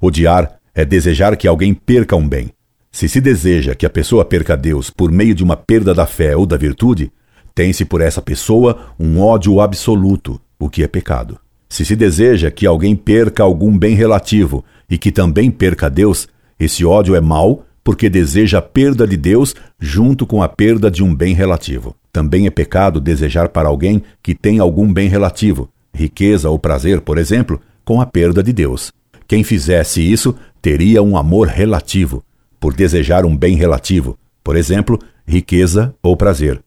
Odiar 0.00 0.58
é 0.74 0.82
desejar 0.82 1.36
que 1.36 1.46
alguém 1.46 1.74
perca 1.74 2.16
um 2.16 2.26
bem. 2.26 2.48
Se 2.90 3.06
se 3.06 3.20
deseja 3.20 3.74
que 3.74 3.84
a 3.84 3.90
pessoa 3.90 4.24
perca 4.24 4.56
Deus 4.56 4.88
por 4.88 5.12
meio 5.12 5.34
de 5.34 5.44
uma 5.44 5.58
perda 5.58 5.92
da 5.92 6.06
fé 6.06 6.34
ou 6.34 6.46
da 6.46 6.56
virtude, 6.56 7.12
tem-se 7.54 7.84
por 7.84 8.00
essa 8.00 8.22
pessoa 8.22 8.94
um 8.98 9.20
ódio 9.20 9.60
absoluto, 9.60 10.40
o 10.58 10.68
que 10.68 10.82
é 10.82 10.88
pecado. 10.88 11.38
Se 11.68 11.84
se 11.84 11.96
deseja 11.96 12.50
que 12.50 12.66
alguém 12.66 12.94
perca 12.94 13.42
algum 13.42 13.76
bem 13.76 13.94
relativo 13.94 14.64
e 14.88 14.98
que 14.98 15.10
também 15.10 15.50
perca 15.50 15.88
Deus, 15.88 16.28
esse 16.58 16.84
ódio 16.84 17.14
é 17.14 17.20
mau 17.20 17.64
porque 17.82 18.08
deseja 18.08 18.58
a 18.58 18.62
perda 18.62 19.06
de 19.06 19.16
Deus 19.16 19.54
junto 19.80 20.26
com 20.26 20.42
a 20.42 20.48
perda 20.48 20.90
de 20.90 21.02
um 21.02 21.14
bem 21.14 21.34
relativo. 21.34 21.96
Também 22.12 22.46
é 22.46 22.50
pecado 22.50 23.00
desejar 23.00 23.48
para 23.48 23.68
alguém 23.68 24.02
que 24.22 24.34
tem 24.34 24.58
algum 24.58 24.92
bem 24.92 25.08
relativo, 25.08 25.68
riqueza 25.94 26.48
ou 26.48 26.58
prazer, 26.58 27.00
por 27.00 27.18
exemplo, 27.18 27.60
com 27.84 28.00
a 28.00 28.06
perda 28.06 28.42
de 28.42 28.52
Deus. 28.52 28.92
Quem 29.26 29.42
fizesse 29.42 30.00
isso 30.00 30.34
teria 30.60 31.02
um 31.02 31.16
amor 31.16 31.48
relativo, 31.48 32.22
por 32.60 32.74
desejar 32.74 33.24
um 33.24 33.36
bem 33.36 33.56
relativo, 33.56 34.16
por 34.44 34.56
exemplo, 34.56 34.98
riqueza 35.26 35.94
ou 36.02 36.16
prazer. 36.16 36.62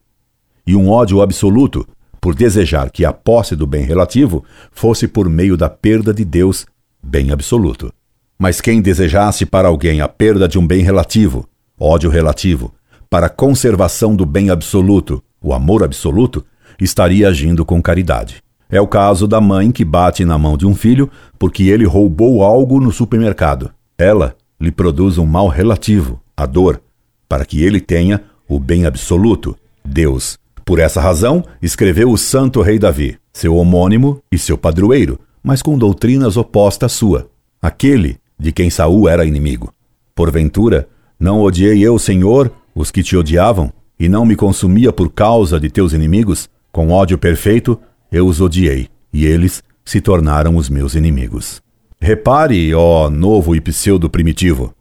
E 0.66 0.74
um 0.74 0.88
ódio 0.88 1.22
absoluto, 1.22 1.86
por 2.20 2.34
desejar 2.34 2.90
que 2.90 3.04
a 3.04 3.12
posse 3.12 3.54
do 3.54 3.66
bem 3.66 3.84
relativo 3.84 4.44
fosse 4.72 5.06
por 5.06 5.28
meio 5.28 5.56
da 5.56 5.70
perda 5.70 6.12
de 6.12 6.24
Deus, 6.24 6.66
bem 7.00 7.30
absoluto. 7.30 7.92
Mas 8.38 8.60
quem 8.60 8.82
desejasse 8.82 9.46
para 9.46 9.68
alguém 9.68 10.00
a 10.00 10.08
perda 10.08 10.48
de 10.48 10.58
um 10.58 10.66
bem 10.66 10.82
relativo, 10.82 11.48
ódio 11.78 12.10
relativo, 12.10 12.74
para 13.08 13.28
conservação 13.28 14.16
do 14.16 14.26
bem 14.26 14.50
absoluto, 14.50 15.22
o 15.40 15.54
amor 15.54 15.84
absoluto, 15.84 16.44
estaria 16.80 17.28
agindo 17.28 17.64
com 17.64 17.80
caridade. 17.80 18.42
É 18.68 18.80
o 18.80 18.88
caso 18.88 19.28
da 19.28 19.40
mãe 19.40 19.70
que 19.70 19.84
bate 19.84 20.24
na 20.24 20.36
mão 20.36 20.56
de 20.56 20.66
um 20.66 20.74
filho 20.74 21.08
porque 21.38 21.68
ele 21.68 21.84
roubou 21.84 22.42
algo 22.42 22.80
no 22.80 22.90
supermercado. 22.90 23.70
Ela 23.96 24.34
lhe 24.60 24.72
produz 24.72 25.16
um 25.16 25.24
mal 25.24 25.46
relativo, 25.46 26.20
a 26.36 26.44
dor, 26.44 26.82
para 27.28 27.44
que 27.44 27.62
ele 27.62 27.80
tenha 27.80 28.24
o 28.48 28.58
bem 28.58 28.84
absoluto, 28.84 29.56
Deus, 29.84 30.36
por 30.66 30.80
essa 30.80 31.00
razão, 31.00 31.44
escreveu 31.62 32.10
o 32.10 32.18
santo 32.18 32.60
rei 32.60 32.76
Davi, 32.76 33.16
seu 33.32 33.54
homônimo 33.54 34.20
e 34.32 34.36
seu 34.36 34.58
padroeiro, 34.58 35.16
mas 35.40 35.62
com 35.62 35.78
doutrinas 35.78 36.36
opostas 36.36 36.92
à 36.92 36.94
sua, 36.94 37.30
aquele 37.62 38.18
de 38.36 38.50
quem 38.50 38.68
Saul 38.68 39.08
era 39.08 39.24
inimigo. 39.24 39.72
Porventura, 40.12 40.88
não 41.20 41.40
odiei 41.40 41.86
eu, 41.86 41.96
Senhor, 42.00 42.50
os 42.74 42.90
que 42.90 43.04
te 43.04 43.16
odiavam, 43.16 43.72
e 43.98 44.08
não 44.08 44.26
me 44.26 44.34
consumia 44.34 44.92
por 44.92 45.08
causa 45.08 45.60
de 45.60 45.70
teus 45.70 45.92
inimigos? 45.92 46.50
Com 46.72 46.90
ódio 46.90 47.16
perfeito, 47.16 47.78
eu 48.10 48.26
os 48.26 48.40
odiei, 48.40 48.88
e 49.12 49.24
eles 49.24 49.62
se 49.84 50.00
tornaram 50.00 50.56
os 50.56 50.68
meus 50.68 50.96
inimigos. 50.96 51.62
Repare, 52.00 52.74
ó 52.74 53.08
novo 53.08 53.54
e 53.54 53.60
pseudo 53.60 54.10
primitivo, 54.10 54.74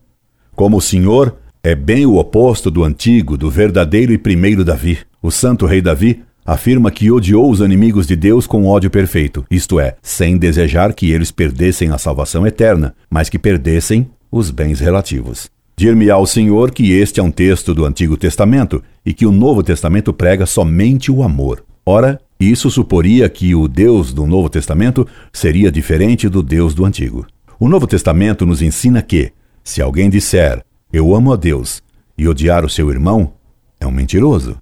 como 0.55 0.77
o 0.77 0.81
Senhor 0.81 1.35
é 1.65 1.73
bem 1.73 2.05
o 2.05 2.17
oposto 2.17 2.69
do 2.69 2.83
antigo, 2.83 3.35
do 3.35 3.49
verdadeiro 3.49 4.13
e 4.13 4.19
primeiro 4.19 4.63
Davi. 4.63 4.99
O 5.19 5.31
santo 5.31 5.65
rei 5.65 5.81
Davi 5.81 6.21
afirma 6.45 6.91
que 6.91 7.09
odiou 7.09 7.49
os 7.49 7.59
inimigos 7.59 8.05
de 8.05 8.15
Deus 8.15 8.45
com 8.45 8.67
ódio 8.67 8.87
perfeito, 8.91 9.43
isto 9.49 9.79
é, 9.79 9.95
sem 9.99 10.37
desejar 10.37 10.93
que 10.93 11.09
eles 11.09 11.31
perdessem 11.31 11.89
a 11.89 11.97
salvação 11.97 12.45
eterna, 12.45 12.93
mas 13.09 13.29
que 13.29 13.39
perdessem 13.39 14.07
os 14.31 14.51
bens 14.51 14.79
relativos. 14.79 15.49
Dir-me 15.75 16.07
ao 16.11 16.27
Senhor 16.27 16.69
que 16.69 16.91
este 16.91 17.19
é 17.19 17.23
um 17.23 17.31
texto 17.31 17.73
do 17.73 17.83
Antigo 17.83 18.15
Testamento 18.15 18.83
e 19.03 19.11
que 19.11 19.25
o 19.25 19.31
Novo 19.31 19.63
Testamento 19.63 20.13
prega 20.13 20.45
somente 20.45 21.11
o 21.11 21.23
amor. 21.23 21.63
Ora, 21.83 22.21
isso 22.39 22.69
suporia 22.69 23.27
que 23.27 23.55
o 23.55 23.67
Deus 23.67 24.13
do 24.13 24.27
Novo 24.27 24.49
Testamento 24.49 25.07
seria 25.33 25.71
diferente 25.71 26.29
do 26.29 26.43
Deus 26.43 26.75
do 26.75 26.85
Antigo. 26.85 27.25
O 27.59 27.67
Novo 27.67 27.87
Testamento 27.87 28.45
nos 28.45 28.61
ensina 28.61 29.01
que, 29.01 29.31
se 29.63 29.81
alguém 29.81 30.11
disser 30.11 30.63
eu 30.95 31.13
amo 31.13 31.33
a 31.33 31.35
Deus 31.35 31.83
e 32.17 32.25
odiar 32.25 32.63
o 32.63 32.69
seu 32.69 32.89
irmão 32.89 33.33
é 33.81 33.85
um 33.85 33.91
mentiroso. 33.91 34.55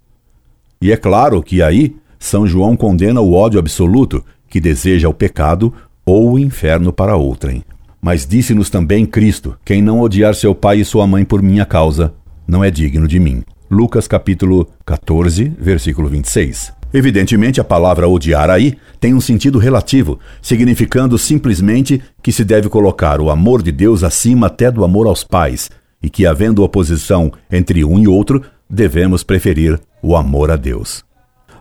E 0.81 0.91
é 0.91 0.97
claro 0.97 1.43
que 1.43 1.61
aí 1.61 1.95
São 2.17 2.47
João 2.47 2.75
condena 2.75 3.21
o 3.21 3.33
ódio 3.33 3.59
absoluto 3.59 4.25
que 4.49 4.59
deseja 4.59 5.07
o 5.07 5.13
pecado 5.13 5.71
ou 6.03 6.33
o 6.33 6.39
inferno 6.39 6.91
para 6.91 7.15
outrem. 7.15 7.63
Mas 8.01 8.25
disse-nos 8.25 8.71
também 8.71 9.05
Cristo: 9.05 9.55
quem 9.63 9.79
não 9.79 10.01
odiar 10.01 10.33
seu 10.33 10.55
pai 10.55 10.79
e 10.79 10.85
sua 10.85 11.05
mãe 11.05 11.23
por 11.23 11.39
minha 11.39 11.67
causa, 11.67 12.15
não 12.47 12.63
é 12.63 12.71
digno 12.71 13.07
de 13.07 13.19
mim. 13.19 13.43
Lucas 13.69 14.07
capítulo 14.07 14.67
14, 14.87 15.53
versículo 15.59 16.09
26. 16.09 16.73
Evidentemente, 16.91 17.61
a 17.61 17.63
palavra 17.63 18.09
odiar 18.09 18.49
aí 18.49 18.75
tem 18.99 19.13
um 19.13 19.21
sentido 19.21 19.59
relativo, 19.59 20.19
significando 20.41 21.15
simplesmente 21.15 22.01
que 22.23 22.31
se 22.31 22.43
deve 22.43 22.69
colocar 22.69 23.21
o 23.21 23.29
amor 23.29 23.61
de 23.61 23.71
Deus 23.71 24.03
acima 24.03 24.47
até 24.47 24.71
do 24.71 24.83
amor 24.83 25.05
aos 25.05 25.23
pais, 25.23 25.69
e 26.03 26.09
que, 26.09 26.25
havendo 26.25 26.63
oposição 26.63 27.31
entre 27.49 27.85
um 27.85 27.97
e 27.97 28.07
outro, 28.07 28.43
devemos 28.69 29.23
preferir 29.23 29.79
o 30.01 30.15
amor 30.15 30.51
a 30.51 30.57
Deus. 30.57 31.03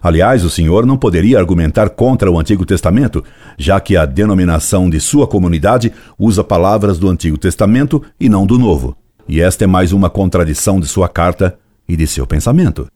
Aliás, 0.02 0.44
o 0.44 0.50
Senhor 0.50 0.84
não 0.84 0.98
poderia 0.98 1.38
argumentar 1.38 1.90
contra 1.90 2.28
o 2.28 2.36
Antigo 2.36 2.66
Testamento, 2.66 3.22
já 3.56 3.78
que 3.78 3.96
a 3.96 4.04
denominação 4.04 4.90
de 4.90 4.98
sua 4.98 5.28
comunidade 5.28 5.92
usa 6.18 6.42
palavras 6.42 6.98
do 6.98 7.08
Antigo 7.08 7.38
Testamento 7.38 8.02
e 8.18 8.28
não 8.28 8.44
do 8.44 8.58
Novo. 8.58 8.96
E 9.28 9.40
esta 9.40 9.62
é 9.62 9.66
mais 9.68 9.92
uma 9.92 10.10
contradição 10.10 10.80
de 10.80 10.88
sua 10.88 11.08
carta 11.08 11.56
e 11.88 11.96
de 11.96 12.08
seu 12.08 12.26
pensamento. 12.26 12.88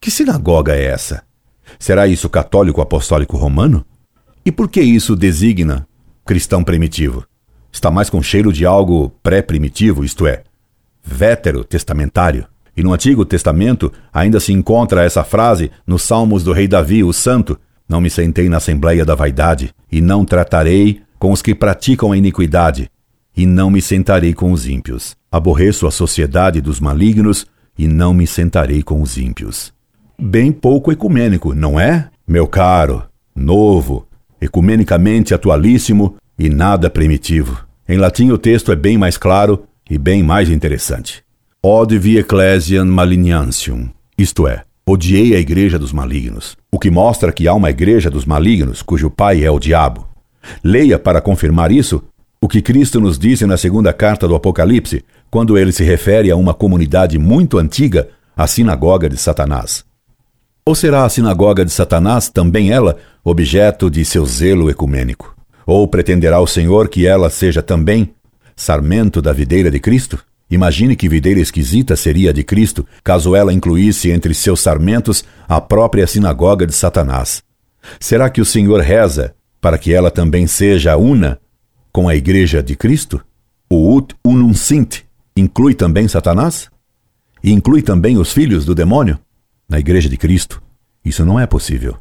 Que 0.00 0.10
sinagoga 0.10 0.74
é 0.74 0.86
essa? 0.86 1.22
Será 1.78 2.08
isso 2.08 2.28
católico 2.28 2.80
apostólico 2.80 3.36
romano? 3.36 3.84
E 4.44 4.50
por 4.50 4.68
que 4.68 4.80
isso 4.80 5.14
designa 5.14 5.86
cristão 6.26 6.64
primitivo? 6.64 7.24
Está 7.70 7.92
mais 7.92 8.10
com 8.10 8.20
cheiro 8.20 8.52
de 8.52 8.66
algo 8.66 9.10
pré-primitivo, 9.22 10.04
isto 10.04 10.26
é, 10.26 10.42
vétero 11.04 11.64
testamentário. 11.64 12.46
E 12.76 12.82
no 12.82 12.92
Antigo 12.92 13.24
Testamento 13.24 13.92
ainda 14.12 14.40
se 14.40 14.52
encontra 14.52 15.04
essa 15.04 15.24
frase 15.24 15.70
nos 15.86 16.02
Salmos 16.02 16.44
do 16.44 16.52
rei 16.52 16.68
Davi, 16.68 17.02
o 17.02 17.12
santo: 17.12 17.58
Não 17.88 18.00
me 18.00 18.08
sentei 18.08 18.48
na 18.48 18.58
assembleia 18.58 19.04
da 19.04 19.14
vaidade, 19.14 19.74
e 19.90 20.00
não 20.00 20.24
tratarei 20.24 21.02
com 21.18 21.32
os 21.32 21.42
que 21.42 21.54
praticam 21.54 22.12
a 22.12 22.16
iniquidade, 22.16 22.90
e 23.36 23.44
não 23.44 23.70
me 23.70 23.82
sentarei 23.82 24.32
com 24.32 24.52
os 24.52 24.66
ímpios. 24.66 25.16
Aborreço 25.30 25.86
a 25.86 25.90
sociedade 25.90 26.60
dos 26.60 26.80
malignos, 26.80 27.46
e 27.78 27.86
não 27.86 28.14
me 28.14 28.26
sentarei 28.26 28.82
com 28.82 29.02
os 29.02 29.18
ímpios. 29.18 29.72
Bem 30.18 30.52
pouco 30.52 30.92
ecumênico, 30.92 31.54
não 31.54 31.78
é? 31.78 32.08
Meu 32.26 32.46
caro, 32.46 33.02
novo, 33.34 34.06
ecumenicamente 34.40 35.34
atualíssimo 35.34 36.16
e 36.38 36.48
nada 36.48 36.88
primitivo. 36.88 37.64
Em 37.88 37.98
latim 37.98 38.30
o 38.30 38.38
texto 38.38 38.70
é 38.70 38.76
bem 38.76 38.96
mais 38.96 39.16
claro 39.16 39.64
e 39.90 39.98
bem 39.98 40.22
mais 40.22 40.48
interessante. 40.48 41.24
Ode 41.60 41.98
vi 41.98 42.16
ecclesiam 42.16 42.86
malignantium, 42.86 43.90
isto 44.16 44.46
é, 44.46 44.62
odiei 44.86 45.34
a 45.34 45.38
igreja 45.40 45.78
dos 45.78 45.92
malignos, 45.92 46.56
o 46.72 46.78
que 46.78 46.90
mostra 46.90 47.32
que 47.32 47.48
há 47.48 47.52
uma 47.52 47.70
igreja 47.70 48.08
dos 48.08 48.24
malignos 48.24 48.80
cujo 48.80 49.10
pai 49.10 49.44
é 49.44 49.50
o 49.50 49.58
diabo. 49.58 50.08
Leia 50.62 50.98
para 50.98 51.20
confirmar 51.20 51.72
isso 51.72 52.02
o 52.40 52.48
que 52.48 52.62
Cristo 52.62 53.00
nos 53.00 53.18
disse 53.18 53.44
na 53.44 53.58
segunda 53.58 53.92
carta 53.92 54.26
do 54.26 54.34
Apocalipse, 54.34 55.04
quando 55.30 55.58
ele 55.58 55.72
se 55.72 55.84
refere 55.84 56.30
a 56.30 56.36
uma 56.36 56.54
comunidade 56.54 57.18
muito 57.18 57.58
antiga, 57.58 58.08
a 58.34 58.46
sinagoga 58.46 59.10
de 59.10 59.18
Satanás. 59.18 59.84
Ou 60.64 60.74
será 60.74 61.04
a 61.04 61.08
sinagoga 61.08 61.64
de 61.64 61.70
Satanás 61.70 62.30
também 62.30 62.70
ela 62.70 62.96
objeto 63.22 63.90
de 63.90 64.04
seu 64.04 64.24
zelo 64.24 64.70
ecumênico? 64.70 65.36
Ou 65.66 65.86
pretenderá 65.86 66.40
o 66.40 66.46
Senhor 66.46 66.88
que 66.88 67.06
ela 67.06 67.28
seja 67.28 67.60
também 67.60 68.14
sarmento 68.60 69.22
da 69.22 69.32
videira 69.32 69.70
de 69.70 69.80
Cristo? 69.80 70.22
Imagine 70.50 70.94
que 70.94 71.08
videira 71.08 71.40
esquisita 71.40 71.96
seria 71.96 72.28
a 72.28 72.32
de 72.32 72.44
Cristo 72.44 72.86
caso 73.02 73.34
ela 73.34 73.54
incluísse 73.54 74.10
entre 74.10 74.34
seus 74.34 74.60
sarmentos 74.60 75.24
a 75.48 75.60
própria 75.60 76.06
sinagoga 76.06 76.66
de 76.66 76.74
Satanás. 76.74 77.42
Será 77.98 78.28
que 78.28 78.40
o 78.40 78.44
Senhor 78.44 78.80
reza 78.80 79.34
para 79.62 79.78
que 79.78 79.94
ela 79.94 80.10
também 80.10 80.46
seja 80.46 80.96
una 80.96 81.38
com 81.90 82.06
a 82.06 82.14
igreja 82.14 82.62
de 82.62 82.76
Cristo? 82.76 83.24
O 83.70 83.96
ut 83.96 84.14
unum 84.22 84.52
sint 84.52 85.04
inclui 85.34 85.72
também 85.74 86.06
Satanás? 86.06 86.68
E 87.42 87.52
inclui 87.52 87.80
também 87.80 88.18
os 88.18 88.30
filhos 88.30 88.66
do 88.66 88.74
demônio? 88.74 89.18
Na 89.66 89.78
igreja 89.78 90.08
de 90.08 90.18
Cristo, 90.18 90.62
isso 91.02 91.24
não 91.24 91.40
é 91.40 91.46
possível. 91.46 91.96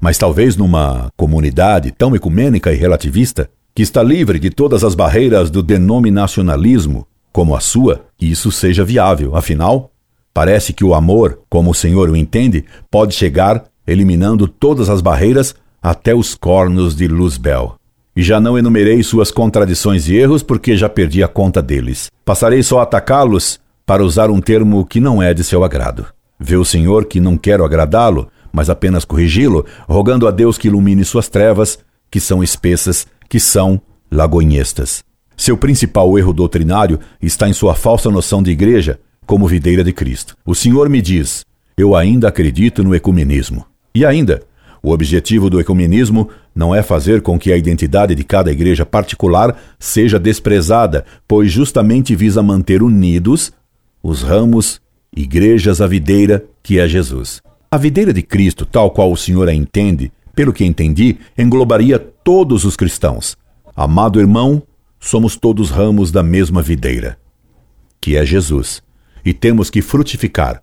Mas 0.00 0.16
talvez 0.16 0.56
numa 0.56 1.10
comunidade 1.14 1.90
tão 1.90 2.16
ecumênica 2.16 2.72
e 2.72 2.76
relativista, 2.76 3.50
que 3.80 3.84
está 3.84 4.02
livre 4.02 4.38
de 4.38 4.50
todas 4.50 4.84
as 4.84 4.94
barreiras 4.94 5.50
do 5.50 5.62
denominacionalismo, 5.62 7.06
como 7.32 7.56
a 7.56 7.60
sua, 7.60 8.04
isso 8.20 8.52
seja 8.52 8.84
viável. 8.84 9.34
Afinal, 9.34 9.90
parece 10.34 10.74
que 10.74 10.84
o 10.84 10.92
amor, 10.92 11.38
como 11.48 11.70
o 11.70 11.74
Senhor 11.74 12.10
o 12.10 12.14
entende, 12.14 12.62
pode 12.90 13.14
chegar 13.14 13.64
eliminando 13.86 14.46
todas 14.46 14.90
as 14.90 15.00
barreiras 15.00 15.54
até 15.80 16.14
os 16.14 16.34
cornos 16.34 16.94
de 16.94 17.08
Luzbel. 17.08 17.76
E 18.14 18.22
já 18.22 18.38
não 18.38 18.58
enumerei 18.58 19.02
suas 19.02 19.30
contradições 19.30 20.06
e 20.08 20.14
erros, 20.14 20.42
porque 20.42 20.76
já 20.76 20.90
perdi 20.90 21.22
a 21.22 21.28
conta 21.28 21.62
deles. 21.62 22.10
Passarei 22.22 22.62
só 22.62 22.80
a 22.80 22.82
atacá-los 22.82 23.58
para 23.86 24.04
usar 24.04 24.30
um 24.30 24.42
termo 24.42 24.84
que 24.84 25.00
não 25.00 25.22
é 25.22 25.32
de 25.32 25.42
seu 25.42 25.64
agrado. 25.64 26.04
Vê 26.38 26.58
o 26.58 26.66
Senhor 26.66 27.06
que 27.06 27.18
não 27.18 27.38
quero 27.38 27.64
agradá-lo, 27.64 28.28
mas 28.52 28.68
apenas 28.68 29.06
corrigi-lo, 29.06 29.64
rogando 29.88 30.28
a 30.28 30.30
Deus 30.30 30.58
que 30.58 30.68
ilumine 30.68 31.02
suas 31.02 31.30
trevas, 31.30 31.78
que 32.10 32.20
são 32.20 32.42
espessas, 32.42 33.06
que 33.30 33.40
são 33.40 33.80
lagonhestas. 34.10 35.02
Seu 35.36 35.56
principal 35.56 36.18
erro 36.18 36.34
doutrinário 36.34 37.00
está 37.22 37.48
em 37.48 37.52
sua 37.54 37.74
falsa 37.74 38.10
noção 38.10 38.42
de 38.42 38.50
igreja 38.50 39.00
como 39.24 39.46
videira 39.46 39.82
de 39.82 39.92
Cristo. 39.92 40.36
O 40.44 40.54
Senhor 40.54 40.90
me 40.90 41.00
diz: 41.00 41.46
Eu 41.78 41.94
ainda 41.96 42.28
acredito 42.28 42.84
no 42.84 42.94
ecumenismo. 42.94 43.64
E 43.94 44.04
ainda, 44.04 44.42
o 44.82 44.90
objetivo 44.90 45.48
do 45.48 45.60
ecumenismo 45.60 46.28
não 46.54 46.74
é 46.74 46.82
fazer 46.82 47.22
com 47.22 47.38
que 47.38 47.52
a 47.52 47.56
identidade 47.56 48.14
de 48.14 48.24
cada 48.24 48.50
igreja 48.50 48.84
particular 48.84 49.56
seja 49.78 50.18
desprezada, 50.18 51.04
pois 51.26 51.50
justamente 51.50 52.14
visa 52.14 52.42
manter 52.42 52.82
unidos 52.82 53.52
os 54.02 54.22
ramos, 54.22 54.80
igrejas, 55.14 55.80
a 55.80 55.86
videira, 55.86 56.44
que 56.62 56.78
é 56.78 56.88
Jesus. 56.88 57.42
A 57.70 57.76
videira 57.76 58.12
de 58.12 58.22
Cristo, 58.22 58.64
tal 58.64 58.90
qual 58.90 59.12
o 59.12 59.16
Senhor 59.16 59.48
a 59.48 59.54
entende, 59.54 60.10
pelo 60.40 60.54
que 60.54 60.64
entendi, 60.64 61.18
englobaria 61.36 61.98
todos 61.98 62.64
os 62.64 62.74
cristãos. 62.74 63.36
Amado 63.76 64.18
irmão, 64.18 64.62
somos 64.98 65.36
todos 65.36 65.68
ramos 65.68 66.10
da 66.10 66.22
mesma 66.22 66.62
videira, 66.62 67.18
que 68.00 68.16
é 68.16 68.24
Jesus, 68.24 68.82
e 69.22 69.34
temos 69.34 69.68
que 69.68 69.82
frutificar, 69.82 70.62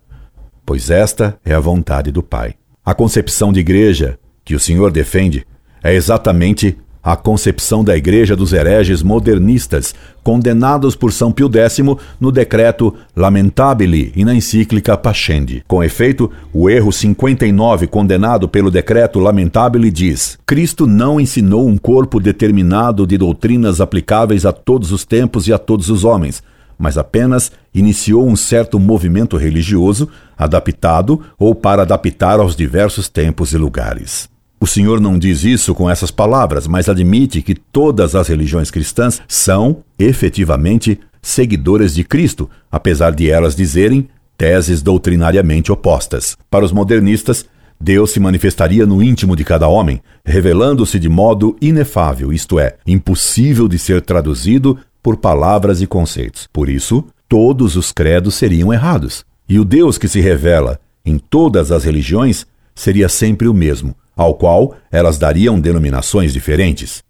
pois 0.65 0.89
esta 0.89 1.39
é 1.45 1.53
a 1.53 1.59
vontade 1.59 2.11
do 2.11 2.23
Pai. 2.23 2.55
A 2.83 2.95
concepção 2.95 3.53
de 3.53 3.59
igreja 3.59 4.17
que 4.43 4.55
o 4.55 4.59
senhor 4.59 4.91
defende 4.91 5.45
é 5.83 5.93
exatamente 5.93 6.75
a 7.03 7.15
concepção 7.15 7.83
da 7.83 7.95
Igreja 7.95 8.35
dos 8.35 8.53
hereges 8.53 9.01
modernistas, 9.01 9.95
condenados 10.23 10.95
por 10.95 11.13
São 11.13 11.31
Pio 11.31 11.49
X 11.53 11.79
no 12.19 12.31
decreto 12.31 12.93
Lamentabili 13.15 14.11
e 14.15 14.25
na 14.25 14.35
encíclica 14.35 14.97
Pascendi. 14.97 15.63
Com 15.67 15.83
efeito, 15.83 16.29
o 16.53 16.69
erro 16.69 16.91
59, 16.91 17.87
condenado 17.87 18.47
pelo 18.47 18.69
decreto 18.69 19.19
Lamentabili, 19.19 19.89
diz: 19.89 20.37
Cristo 20.45 20.85
não 20.85 21.19
ensinou 21.19 21.67
um 21.67 21.77
corpo 21.77 22.19
determinado 22.19 23.07
de 23.07 23.17
doutrinas 23.17 23.79
aplicáveis 23.79 24.45
a 24.45 24.51
todos 24.51 24.91
os 24.91 25.05
tempos 25.05 25.47
e 25.47 25.53
a 25.53 25.57
todos 25.57 25.89
os 25.89 26.03
homens 26.03 26.43
mas 26.77 26.97
apenas 26.97 27.51
iniciou 27.73 28.27
um 28.27 28.35
certo 28.35 28.79
movimento 28.79 29.35
religioso 29.35 30.07
adaptado 30.37 31.21
ou 31.37 31.55
para 31.55 31.81
adaptar 31.81 32.39
aos 32.39 32.55
diversos 32.55 33.09
tempos 33.09 33.51
e 33.53 33.57
lugares. 33.57 34.29
O 34.59 34.65
Senhor 34.65 34.99
não 34.99 35.19
diz 35.19 35.43
isso 35.43 35.75
com 35.75 35.89
essas 35.89 36.09
palavras, 36.09 36.65
mas 36.65 36.89
admite 36.89 37.41
que 37.41 37.53
todas 37.53 38.15
as 38.15 38.27
religiões 38.27 38.71
cristãs 38.71 39.21
são, 39.27 39.83
efetivamente, 39.99 40.99
seguidoras 41.21 41.93
de 41.93 42.03
Cristo, 42.03 42.49
apesar 42.71 43.11
de 43.11 43.29
elas 43.29 43.55
dizerem 43.55 44.07
teses 44.37 44.81
doutrinariamente 44.81 45.71
opostas. 45.71 46.37
Para 46.49 46.65
os 46.65 46.71
modernistas, 46.71 47.45
Deus 47.79 48.11
se 48.11 48.19
manifestaria 48.19 48.85
no 48.85 49.03
íntimo 49.03 49.35
de 49.35 49.43
cada 49.43 49.67
homem, 49.67 50.01
revelando-se 50.25 50.97
de 50.97 51.07
modo 51.07 51.55
inefável, 51.61 52.33
isto 52.33 52.59
é, 52.59 52.75
impossível 52.85 53.67
de 53.67 53.77
ser 53.77 54.01
traduzido 54.01 54.77
por 55.03 55.17
palavras 55.17 55.81
e 55.81 55.87
conceitos. 55.87 56.47
Por 56.51 56.67
isso, 56.67 57.05
todos 57.29 57.75
os 57.75 57.91
credos 57.91 58.35
seriam 58.35 58.73
errados. 58.73 59.23
E 59.47 59.59
o 59.59 59.65
Deus 59.65 59.97
que 59.97 60.07
se 60.07 60.19
revela 60.19 60.79
em 61.05 61.17
todas 61.17 61.71
as 61.71 61.83
religiões 61.83 62.45
seria 62.73 63.07
sempre 63.07 63.47
o 63.47 63.53
mesmo, 63.53 63.95
ao 64.17 64.33
qual 64.33 64.75
elas 64.91 65.19
dariam 65.19 65.59
denominações 65.59 66.33
diferentes. 66.33 67.03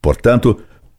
Portanto, 0.00 0.58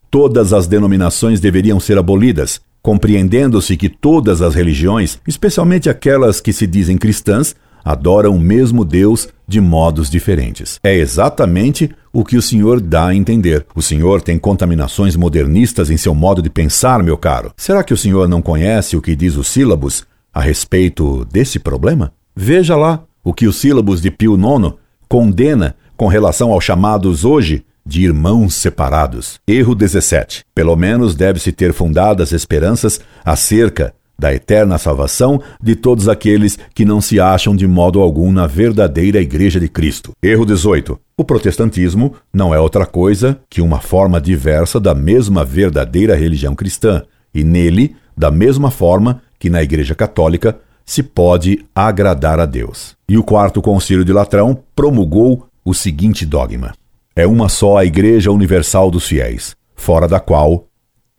todas 0.10 0.52
as 0.52 0.68
denominações 0.68 1.40
deveriam 1.40 1.80
ser 1.80 1.98
abolidas, 1.98 2.60
compreendendo-se 2.82 3.78
que 3.78 3.88
todas 3.88 4.42
as 4.42 4.56
religiões, 4.56 5.20
especialmente 5.28 5.90
aquelas 5.90 6.42
que 6.42 6.52
se 6.52 6.66
dizem 6.68 6.98
cristãs, 6.98 7.56
adoram 7.84 8.36
o 8.36 8.40
mesmo 8.40 8.86
Deus 8.86 9.28
de 9.48 9.60
modos 9.60 10.10
diferentes. 10.10 10.80
É 10.84 10.96
exatamente 10.96 11.90
o 12.12 12.24
que 12.24 12.38
o 12.38 12.42
senhor 12.42 12.80
dá 12.80 13.08
a 13.08 13.16
entender. 13.16 13.66
O 13.76 13.82
senhor 13.82 14.22
tem 14.22 14.38
contaminações 14.38 15.16
modernistas 15.16 15.90
em 15.90 15.98
seu 15.98 16.16
modo 16.16 16.42
de 16.42 16.50
pensar, 16.50 17.04
meu 17.04 17.18
caro. 17.18 17.52
Será 17.58 17.84
que 17.84 17.94
o 17.94 17.98
senhor 17.98 18.28
não 18.28 18.42
conhece 18.42 18.96
o 18.96 19.02
que 19.02 19.16
diz 19.16 19.36
o 19.36 19.44
sílabus 19.44 20.06
a 20.34 20.42
respeito 20.42 21.26
desse 21.26 21.60
problema? 21.60 22.14
Veja 22.36 22.76
lá 22.76 23.04
o 23.24 23.34
que 23.34 23.48
o 23.48 23.54
sílabus 23.54 24.02
de 24.02 24.12
Pio 24.12 24.36
IX 24.36 24.76
condena 25.14 25.76
com 25.96 26.08
relação 26.08 26.52
aos 26.52 26.64
chamados 26.64 27.24
hoje 27.24 27.64
de 27.86 28.02
irmãos 28.04 28.56
separados. 28.56 29.40
Erro 29.48 29.76
17. 29.76 30.44
Pelo 30.56 30.76
menos 30.76 31.14
deve-se 31.14 31.52
ter 31.52 31.72
fundadas 31.72 32.32
esperanças 32.32 33.00
acerca 33.24 33.94
da 34.18 34.34
eterna 34.34 34.80
salvação 34.80 35.40
de 35.62 35.76
todos 35.76 36.10
aqueles 36.10 36.58
que 36.74 36.84
não 36.84 37.00
se 37.00 37.20
acham 37.20 37.56
de 37.56 37.68
modo 37.68 38.02
algum 38.02 38.32
na 38.32 38.48
verdadeira 38.48 39.22
Igreja 39.22 39.60
de 39.60 39.70
Cristo. 39.70 40.14
Erro 40.20 40.48
18. 40.48 41.00
O 41.16 41.24
protestantismo 41.24 42.16
não 42.34 42.52
é 42.52 42.60
outra 42.60 42.88
coisa 42.88 43.40
que 43.48 43.62
uma 43.62 43.80
forma 43.80 44.20
diversa 44.20 44.80
da 44.80 44.96
mesma 44.96 45.46
verdadeira 45.46 46.16
religião 46.16 46.56
cristã, 46.56 47.04
e 47.32 47.44
nele, 47.44 47.96
da 48.18 48.32
mesma 48.32 48.72
forma 48.72 49.22
que 49.38 49.48
na 49.48 49.62
Igreja 49.62 49.94
Católica, 49.94 50.58
se 50.86 51.04
pode 51.04 51.66
agradar 51.74 52.40
a 52.40 52.46
Deus. 52.46 52.96
E 53.08 53.18
o 53.18 53.24
quarto 53.24 53.62
concílio 53.62 54.06
de 54.06 54.14
Latrão 54.14 54.58
promulgou 54.76 55.48
o 55.64 55.74
seguinte 55.74 56.26
dogma: 56.26 56.74
é 57.16 57.26
uma 57.28 57.50
só 57.50 57.78
a 57.78 57.86
Igreja 57.86 58.32
Universal 58.32 58.90
dos 58.90 59.08
Fiéis, 59.08 59.56
fora 59.76 60.08
da 60.08 60.20
qual 60.20 60.66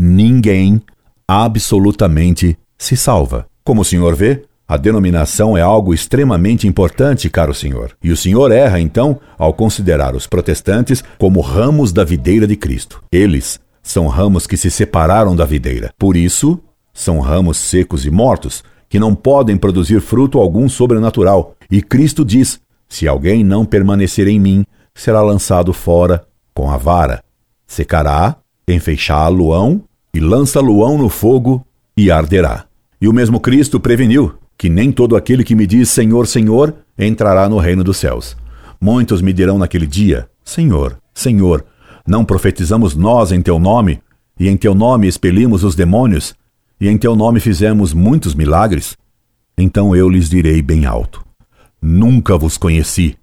ninguém 0.01 0.83
absolutamente 1.27 2.59
se 2.77 2.97
salva. 2.97 3.47
Como 3.65 3.81
o 3.81 3.85
senhor 3.85 4.15
vê, 4.15 4.45
a 4.67 4.77
denominação 4.77 5.57
é 5.57 5.61
algo 5.61 5.93
extremamente 5.93 6.67
importante, 6.67 7.31
caro 7.31 7.55
senhor. 7.55 7.97
E 8.03 8.11
o 8.11 8.17
senhor 8.17 8.51
erra, 8.51 8.81
então, 8.81 9.21
ao 9.39 9.53
considerar 9.53 10.15
os 10.15 10.27
protestantes 10.27 11.05
como 11.19 11.41
ramos 11.41 11.93
da 11.93 12.03
videira 12.03 12.47
de 12.47 12.57
Cristo. 12.57 13.03
Eles 13.13 13.61
são 13.83 14.07
ramos 14.09 14.47
que 14.47 14.57
se 14.57 14.71
separaram 14.71 15.37
da 15.37 15.45
videira. 15.45 15.93
Por 15.99 16.17
isso, 16.17 16.59
são 16.95 17.21
ramos 17.21 17.59
secos 17.59 18.07
e 18.07 18.11
mortos, 18.11 18.65
que 18.95 19.01
não 19.01 19.13
podem 19.13 19.57
produzir 19.57 20.01
fruto 20.01 20.39
algum 20.39 20.69
sobrenatural. 20.69 21.57
E 21.69 21.83
Cristo 21.83 22.25
diz: 22.25 22.61
Se 22.89 23.09
alguém 23.09 23.43
não 23.43 23.65
permanecer 23.65 24.29
em 24.29 24.39
mim, 24.39 24.65
será 24.95 25.21
lançado 25.21 25.73
fora 25.73 26.25
com 26.55 26.71
a 26.71 26.77
vara. 26.77 27.21
Secará, 27.67 28.37
enfeixá-lo-ão 28.69 29.83
e 30.15 30.21
lança-lo-ão 30.21 30.97
no 30.97 31.09
fogo 31.09 31.67
e 31.97 32.09
arderá. 32.09 32.67
E 33.01 33.09
o 33.09 33.13
mesmo 33.13 33.41
Cristo 33.41 33.81
preveniu 33.81 34.35
que 34.57 34.69
nem 34.69 34.93
todo 34.93 35.17
aquele 35.17 35.43
que 35.43 35.57
me 35.57 35.67
diz 35.67 35.89
Senhor, 35.89 36.29
Senhor 36.29 36.73
entrará 36.97 37.49
no 37.49 37.59
reino 37.59 37.83
dos 37.83 37.97
céus. 37.97 38.37
Muitos 38.81 39.21
me 39.21 39.33
dirão 39.33 39.59
naquele 39.59 39.89
dia: 39.89 40.29
Senhor, 40.45 40.97
Senhor, 41.13 41.65
não 42.07 42.25
profetizamos 42.25 42.95
nós 42.95 43.33
em 43.33 43.43
teu 43.43 43.59
nome, 43.59 44.01
e 44.39 44.49
em 44.49 44.57
teu 44.57 44.73
nome 44.73 45.09
expelimos 45.09 45.65
os 45.65 45.75
demônios, 45.75 46.33
e 46.81 46.89
em 46.89 46.99
teu 46.99 47.15
nome 47.15 47.41
fizemos 47.41 47.93
muitos 47.93 48.35
milagres? 48.35 48.97
Então 49.57 49.95
eu 49.95 50.09
lhes 50.09 50.29
direi 50.29 50.61
bem 50.61 50.87
alto: 50.87 51.25
Nunca 51.81 52.37
vos 52.37 52.57
conheci. 52.57 53.17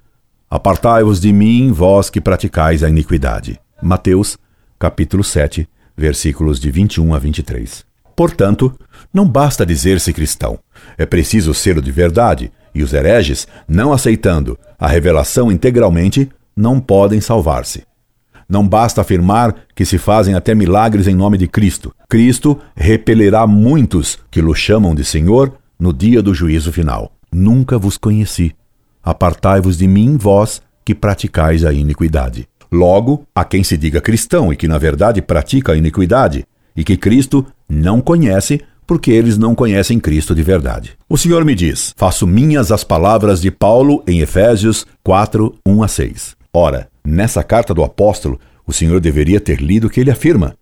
Apartai-vos 0.50 1.20
de 1.20 1.32
mim, 1.32 1.72
vós 1.72 2.10
que 2.10 2.20
praticais 2.20 2.84
a 2.84 2.90
iniquidade. 2.90 3.60
Mateus, 3.82 4.38
capítulo 4.78 5.24
7, 5.24 5.68
versículos 5.96 6.60
de 6.60 6.70
21 6.70 7.14
a 7.14 7.20
23. 7.20 7.86
Portanto, 8.16 8.78
não 9.14 9.28
basta 9.28 9.66
dizer-se 9.66 10.14
cristão, 10.14 10.60
é 10.98 11.06
preciso 11.06 11.54
ser 11.54 11.82
de 11.82 11.92
verdade, 11.92 12.52
e 12.74 12.84
os 12.84 12.94
hereges, 12.94 13.48
não 13.68 13.92
aceitando 13.92 14.58
a 14.78 14.88
revelação 14.88 15.52
integralmente, 15.52 16.30
não 16.56 16.80
podem 16.80 17.20
salvar-se. 17.20 17.84
Não 18.52 18.68
basta 18.68 19.00
afirmar 19.00 19.56
que 19.74 19.86
se 19.86 19.98
fazem 19.98 20.36
até 20.36 20.54
milagres 20.54 21.08
em 21.08 21.16
nome 21.16 21.38
de 21.38 21.48
Cristo. 21.48 21.96
Cristo 22.10 22.60
repelerá 22.76 23.48
muitos 23.48 24.20
que 24.30 24.42
o 24.42 24.54
chamam 24.54 24.94
de 24.94 25.06
Senhor 25.06 25.54
no 25.80 25.94
dia 25.94 26.22
do 26.22 26.34
juízo 26.34 26.70
final. 26.70 27.14
Nunca 27.32 27.78
vos 27.78 27.98
conheci. 27.98 28.54
Apartai-vos 29.02 29.78
de 29.78 29.88
mim, 29.88 30.18
vós 30.18 30.62
que 30.84 30.94
praticais 30.94 31.64
a 31.64 31.72
iniquidade. 31.72 32.46
Logo, 32.70 33.26
a 33.34 33.46
quem 33.46 33.64
se 33.64 33.78
diga 33.78 34.02
cristão 34.02 34.52
e 34.52 34.58
que 34.58 34.68
na 34.68 34.78
verdade 34.78 35.22
pratica 35.22 35.72
a 35.72 35.78
iniquidade, 35.78 36.46
e 36.76 36.84
que 36.84 36.98
Cristo 36.98 37.46
não 37.70 38.02
conhece, 38.02 38.60
porque 38.86 39.12
eles 39.12 39.38
não 39.38 39.56
conhecem 39.56 39.98
Cristo 39.98 40.36
de 40.36 40.44
verdade. 40.44 40.92
O 41.08 41.18
Senhor 41.18 41.46
me 41.46 41.56
diz: 41.56 41.94
Faço 41.96 42.28
minhas 42.28 42.70
as 42.70 42.84
palavras 42.84 43.40
de 43.40 43.50
Paulo 43.50 44.04
em 44.06 44.20
Efésios 44.20 44.86
4, 45.04 45.56
1 45.66 45.84
a 45.84 45.88
6. 45.88 46.41
Ora, 46.54 46.90
nessa 47.04 47.44
carta 47.44 47.74
do 47.74 47.84
apóstolo, 47.84 48.40
o 48.66 48.74
Senhor 48.74 49.00
deveria 49.00 49.40
ter 49.40 49.62
lido 49.62 49.90
que 49.90 50.00
ele 50.00 50.12
afirma: 50.12 50.56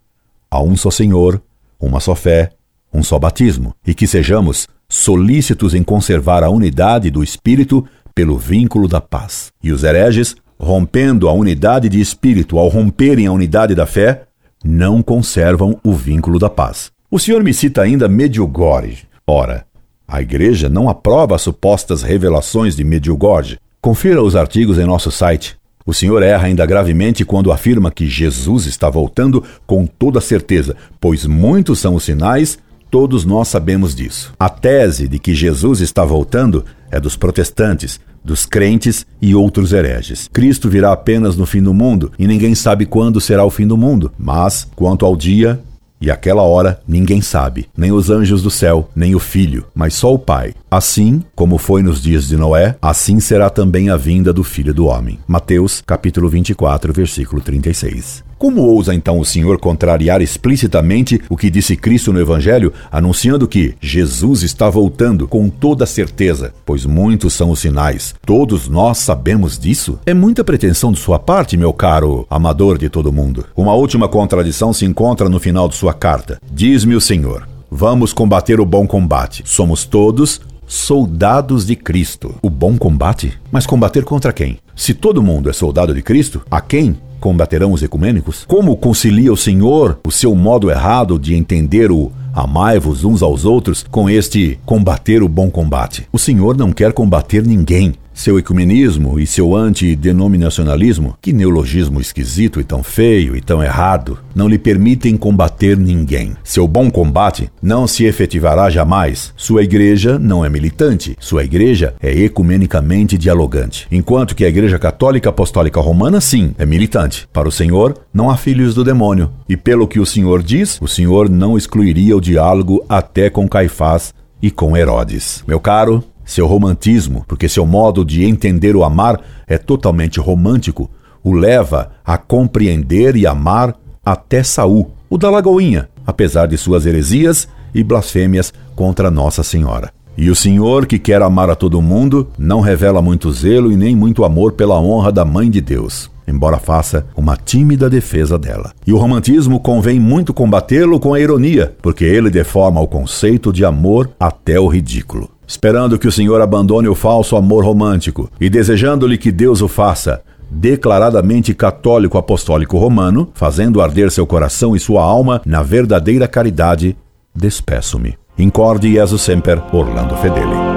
Há 0.49 0.62
um 0.62 0.75
só 0.75 0.91
Senhor, 0.91 1.41
uma 1.80 1.99
só 1.99 2.15
fé, 2.15 2.52
um 2.93 3.04
só 3.04 3.17
batismo, 3.19 3.73
e 3.86 3.93
que 3.93 4.08
sejamos 4.08 4.67
solícitos 4.88 5.73
em 5.73 5.84
conservar 5.84 6.43
a 6.43 6.49
unidade 6.49 7.10
do 7.10 7.23
Espírito 7.23 7.86
pelo 8.13 8.38
vínculo 8.38 8.88
da 8.88 8.99
paz. 8.99 9.52
E 9.63 9.71
os 9.71 9.84
hereges 9.84 10.36
rompendo 10.60 11.30
a 11.30 11.32
unidade 11.32 11.88
de 11.88 12.02
espírito 12.02 12.60
ao 12.60 12.67
romperem 12.67 13.25
a 13.28 13.32
unidade 13.32 13.73
da 13.73 13.86
fé, 13.86 14.23
não 14.63 15.02
conservam 15.02 15.80
o 15.84 15.93
vínculo 15.93 16.38
da 16.38 16.49
paz. 16.49 16.91
O 17.10 17.17
senhor 17.17 17.41
me 17.41 17.54
cita 17.54 17.82
ainda 17.82 18.10
Medjugorje. 18.10 19.08
Ora, 19.25 19.65
a 20.08 20.21
igreja 20.21 20.67
não 20.67 20.89
aprova 20.89 21.36
as 21.36 21.41
supostas 21.41 22.04
revelações 22.04 22.75
de 22.75 22.84
Medjugorje. 22.84 23.58
Confira 23.82 24.21
os 24.21 24.36
artigos 24.36 24.78
em 24.78 24.86
nosso 24.86 25.10
site. 25.12 25.58
O 25.89 25.93
senhor 25.93 26.21
erra 26.21 26.45
ainda 26.45 26.67
gravemente 26.67 27.25
quando 27.25 27.52
afirma 27.52 27.89
que 27.89 28.08
Jesus 28.08 28.67
está 28.67 28.91
voltando 28.91 29.43
com 29.65 29.88
toda 29.88 30.21
certeza, 30.21 30.75
pois 31.02 31.25
muitos 31.25 31.80
são 31.80 31.95
os 31.95 32.04
sinais, 32.04 32.60
todos 32.91 33.25
nós 33.25 33.47
sabemos 33.47 33.95
disso. 33.95 34.32
A 34.39 34.49
tese 34.49 35.08
de 35.08 35.17
que 35.17 35.34
Jesus 35.34 35.82
está 35.82 36.06
voltando 36.06 36.63
é 36.91 36.99
dos 36.99 37.17
protestantes, 37.17 37.99
dos 38.23 38.45
crentes 38.45 39.04
e 39.19 39.34
outros 39.34 39.73
hereges. 39.73 40.30
Cristo 40.32 40.69
virá 40.69 40.91
apenas 40.91 41.36
no 41.36 41.47
fim 41.47 41.63
do 41.63 41.73
mundo 41.73 42.12
e 42.19 42.28
ninguém 42.28 42.54
sabe 42.54 42.86
quando 42.86 43.19
será 43.19 43.43
o 43.43 43.49
fim 43.49 43.65
do 43.65 43.75
mundo. 43.75 44.12
Mas, 44.15 44.67
quanto 44.75 45.08
ao 45.08 45.15
dia, 45.15 45.60
e 46.01 46.09
aquela 46.09 46.41
hora 46.41 46.79
ninguém 46.88 47.21
sabe, 47.21 47.67
nem 47.75 47.91
os 47.91 48.09
anjos 48.09 48.41
do 48.41 48.49
céu, 48.49 48.89
nem 48.95 49.15
o 49.15 49.19
filho, 49.19 49.65
mas 49.73 49.93
só 49.93 50.13
o 50.13 50.19
Pai. 50.19 50.53
Assim, 50.69 51.23
como 51.35 51.57
foi 51.57 51.81
nos 51.81 52.01
dias 52.01 52.27
de 52.27 52.38
Noé, 52.38 52.75
assim 52.81 53.19
será 53.19 53.49
também 53.49 53.89
a 53.89 53.97
vinda 53.97 54.31
do 54.31 54.43
Filho 54.43 54.73
do 54.73 54.85
Homem. 54.85 55.19
Mateus, 55.27 55.81
capítulo 55.85 56.29
24, 56.29 56.93
versículo 56.93 57.41
36. 57.41 58.28
Como 58.39 58.62
ousa 58.62 58.95
então 58.95 59.19
o 59.19 59.25
Senhor 59.25 59.60
contrariar 59.60 60.21
explicitamente 60.21 61.21
o 61.28 61.36
que 61.36 61.49
disse 61.49 61.75
Cristo 61.75 62.13
no 62.13 62.21
Evangelho, 62.21 62.71
anunciando 62.89 63.45
que 63.45 63.75
Jesus 63.82 64.43
está 64.43 64.69
voltando 64.69 65.28
com 65.28 65.49
toda 65.49 65.86
certeza, 65.86 66.54
pois 66.65 66.86
muitos 66.86 67.34
são 67.34 67.52
os 67.52 67.60
sinais. 67.60 68.15
Todos 68.25 68.69
nós 68.69 68.99
sabemos 68.99 69.60
disso? 69.60 69.99
É 70.06 70.13
muita 70.13 70.41
pretensão 70.41 70.93
de 70.93 70.99
sua 70.99 71.19
parte, 71.19 71.58
meu 71.58 71.73
caro 71.73 72.25
amador 72.30 72.78
de 72.78 72.88
todo 72.88 73.12
mundo. 73.12 73.45
Uma 73.58 73.73
última 73.73 74.08
contradição 74.08 74.71
se 74.71 74.86
encontra 74.86 75.28
no 75.28 75.38
final 75.38 75.67
de 75.67 75.75
sua 75.75 75.93
carta. 75.93 76.39
Diz-me 76.49 76.95
o 76.95 77.02
Senhor: 77.02 77.45
Vamos 77.69 78.13
combater 78.13 78.62
o 78.62 78.65
bom 78.65 78.88
combate. 78.88 79.43
Somos 79.45 79.84
todos 79.84 80.39
soldados 80.65 81.65
de 81.65 81.75
Cristo. 81.75 82.36
O 82.41 82.49
bom 82.49 82.78
combate? 82.78 83.38
Mas 83.52 83.65
combater 83.65 84.06
contra 84.06 84.32
quem? 84.32 84.60
Se 84.73 84.93
todo 84.93 85.21
mundo 85.21 85.49
é 85.49 85.54
soldado 85.54 85.93
de 85.93 86.02
Cristo, 86.02 86.41
a 86.49 86.62
quem 86.62 86.95
combaterão 87.19 87.71
os 87.71 87.84
ecumênicos? 87.84 88.45
Como 88.47 88.75
concilia 88.77 89.32
o 89.32 89.38
Senhor 89.38 89.99
o 90.05 90.12
seu 90.12 90.34
modo 90.36 90.69
errado 90.69 91.19
de 91.19 91.36
entender 91.36 91.91
o 91.91 92.12
amai-vos 92.34 93.03
uns 93.03 93.21
aos 93.21 93.45
outros 93.45 93.86
com 93.89 94.10
este 94.10 94.60
combater 94.65 95.21
o 95.21 95.29
bom 95.29 95.49
combate? 95.49 96.08
O 96.12 96.17
Senhor 96.17 96.55
não 96.58 96.71
quer 96.71 96.93
combater 96.93 97.45
ninguém. 97.45 97.93
Seu 98.19 98.38
ecumenismo 98.38 99.17
e 99.17 99.25
seu 99.25 99.55
antidenominacionalismo, 99.55 101.17
que 101.21 101.32
neologismo 101.32 102.01
esquisito 102.01 102.60
e 102.60 102.65
tão 102.65 102.84
feio 102.84 103.34
e 103.34 103.39
tão 103.39 103.63
errado, 103.63 104.19
não 104.36 104.49
lhe 104.49 104.60
permitem 104.60 105.15
combater 105.15 105.77
ninguém. 105.77 106.36
Seu 106.43 106.67
bom 106.67 106.91
combate 106.91 107.49
não 107.62 107.88
se 107.88 108.03
efetivará 108.03 108.69
jamais. 108.69 109.34
Sua 109.38 109.63
igreja 109.63 110.19
não 110.19 110.43
é 110.43 110.49
militante. 110.49 111.15
Sua 111.17 111.45
igreja 111.45 111.95
é 112.01 112.12
ecumenicamente 112.12 113.17
dialogante. 113.17 113.88
Enquanto 113.89 114.36
que 114.36 114.43
a 114.43 114.49
Igreja 114.49 114.77
Católica 114.77 115.29
Apostólica 115.29 115.79
Romana, 115.79 116.19
sim, 116.19 116.53
é 116.58 116.65
militante. 116.65 117.25
Para 117.32 117.47
o 117.47 117.53
Senhor, 117.53 117.97
não 118.13 118.29
há 118.29 118.36
filhos 118.36 118.75
do 118.75 118.84
demônio. 118.84 119.32
E 119.47 119.55
pelo 119.55 119.88
que 119.88 119.97
o 119.97 120.05
Senhor 120.05 120.43
diz, 120.43 120.77
o 120.82 120.89
Senhor 120.89 121.29
não 121.29 121.58
excluiria 121.58 122.17
o 122.17 122.21
diálogo 122.21 122.84
até 122.89 123.29
com 123.29 123.47
Caifás 123.47 124.13
e 124.41 124.49
com 124.49 124.75
Herodes. 124.75 125.43
Meu 125.47 125.60
caro, 125.60 126.03
seu 126.29 126.45
romantismo, 126.45 127.25
porque 127.27 127.49
seu 127.49 127.65
modo 127.65 128.05
de 128.05 128.23
entender 128.23 128.75
o 128.75 128.83
amar 128.83 129.19
é 129.47 129.57
totalmente 129.57 130.19
romântico, 130.19 130.89
o 131.23 131.33
leva 131.33 131.91
a 132.05 132.17
compreender 132.17 133.15
e 133.15 133.25
amar 133.25 133.75
até 134.05 134.43
Saul, 134.43 134.91
o 135.09 135.17
da 135.17 135.29
Lagoinha, 135.29 135.89
apesar 136.05 136.45
de 136.45 136.57
suas 136.57 136.85
heresias 136.85 137.47
e 137.73 137.83
blasfêmias 137.83 138.53
contra 138.75 139.09
Nossa 139.09 139.43
Senhora. 139.43 139.91
E 140.15 140.29
o 140.29 140.35
Senhor, 140.35 140.85
que 140.85 140.99
quer 140.99 141.21
amar 141.21 141.49
a 141.49 141.55
todo 141.55 141.81
mundo, 141.81 142.27
não 142.37 142.59
revela 142.59 143.01
muito 143.01 143.31
zelo 143.31 143.71
e 143.71 143.77
nem 143.77 143.95
muito 143.95 144.23
amor 144.23 144.51
pela 144.51 144.79
honra 144.79 145.11
da 145.11 145.25
Mãe 145.25 145.49
de 145.49 145.61
Deus, 145.61 146.11
embora 146.27 146.59
faça 146.59 147.07
uma 147.15 147.37
tímida 147.37 147.89
defesa 147.89 148.37
dela. 148.37 148.71
E 148.85 148.93
o 148.93 148.97
romantismo 148.97 149.59
convém 149.59 149.99
muito 149.99 150.33
combatê-lo 150.33 150.99
com 150.99 151.13
a 151.13 151.19
ironia, 151.19 151.75
porque 151.81 152.03
ele 152.03 152.29
deforma 152.29 152.81
o 152.81 152.87
conceito 152.87 153.51
de 153.51 153.65
amor 153.65 154.11
até 154.19 154.59
o 154.59 154.67
ridículo 154.67 155.29
esperando 155.49 155.97
que 155.97 156.07
o 156.07 156.12
Senhor 156.12 156.39
abandone 156.41 156.88
o 156.88 156.93
falso 156.93 157.35
amor 157.35 157.65
romântico 157.65 158.29
e 158.39 158.51
desejando-lhe 158.51 159.17
que 159.17 159.31
Deus 159.31 159.63
o 159.63 159.67
faça 159.67 160.21
declaradamente 160.51 161.55
católico 161.55 162.19
apostólico 162.19 162.77
romano, 162.77 163.29
fazendo 163.33 163.81
arder 163.81 164.12
seu 164.12 164.27
coração 164.27 164.75
e 164.75 164.79
sua 164.79 165.03
alma 165.03 165.41
na 165.45 165.63
verdadeira 165.63 166.27
caridade, 166.27 166.95
despeço-me. 167.35 168.15
Incorde 168.38 168.91
Jesus 168.91 169.23
Semper, 169.23 169.62
Orlando 169.73 170.15
Fedeli. 170.17 170.68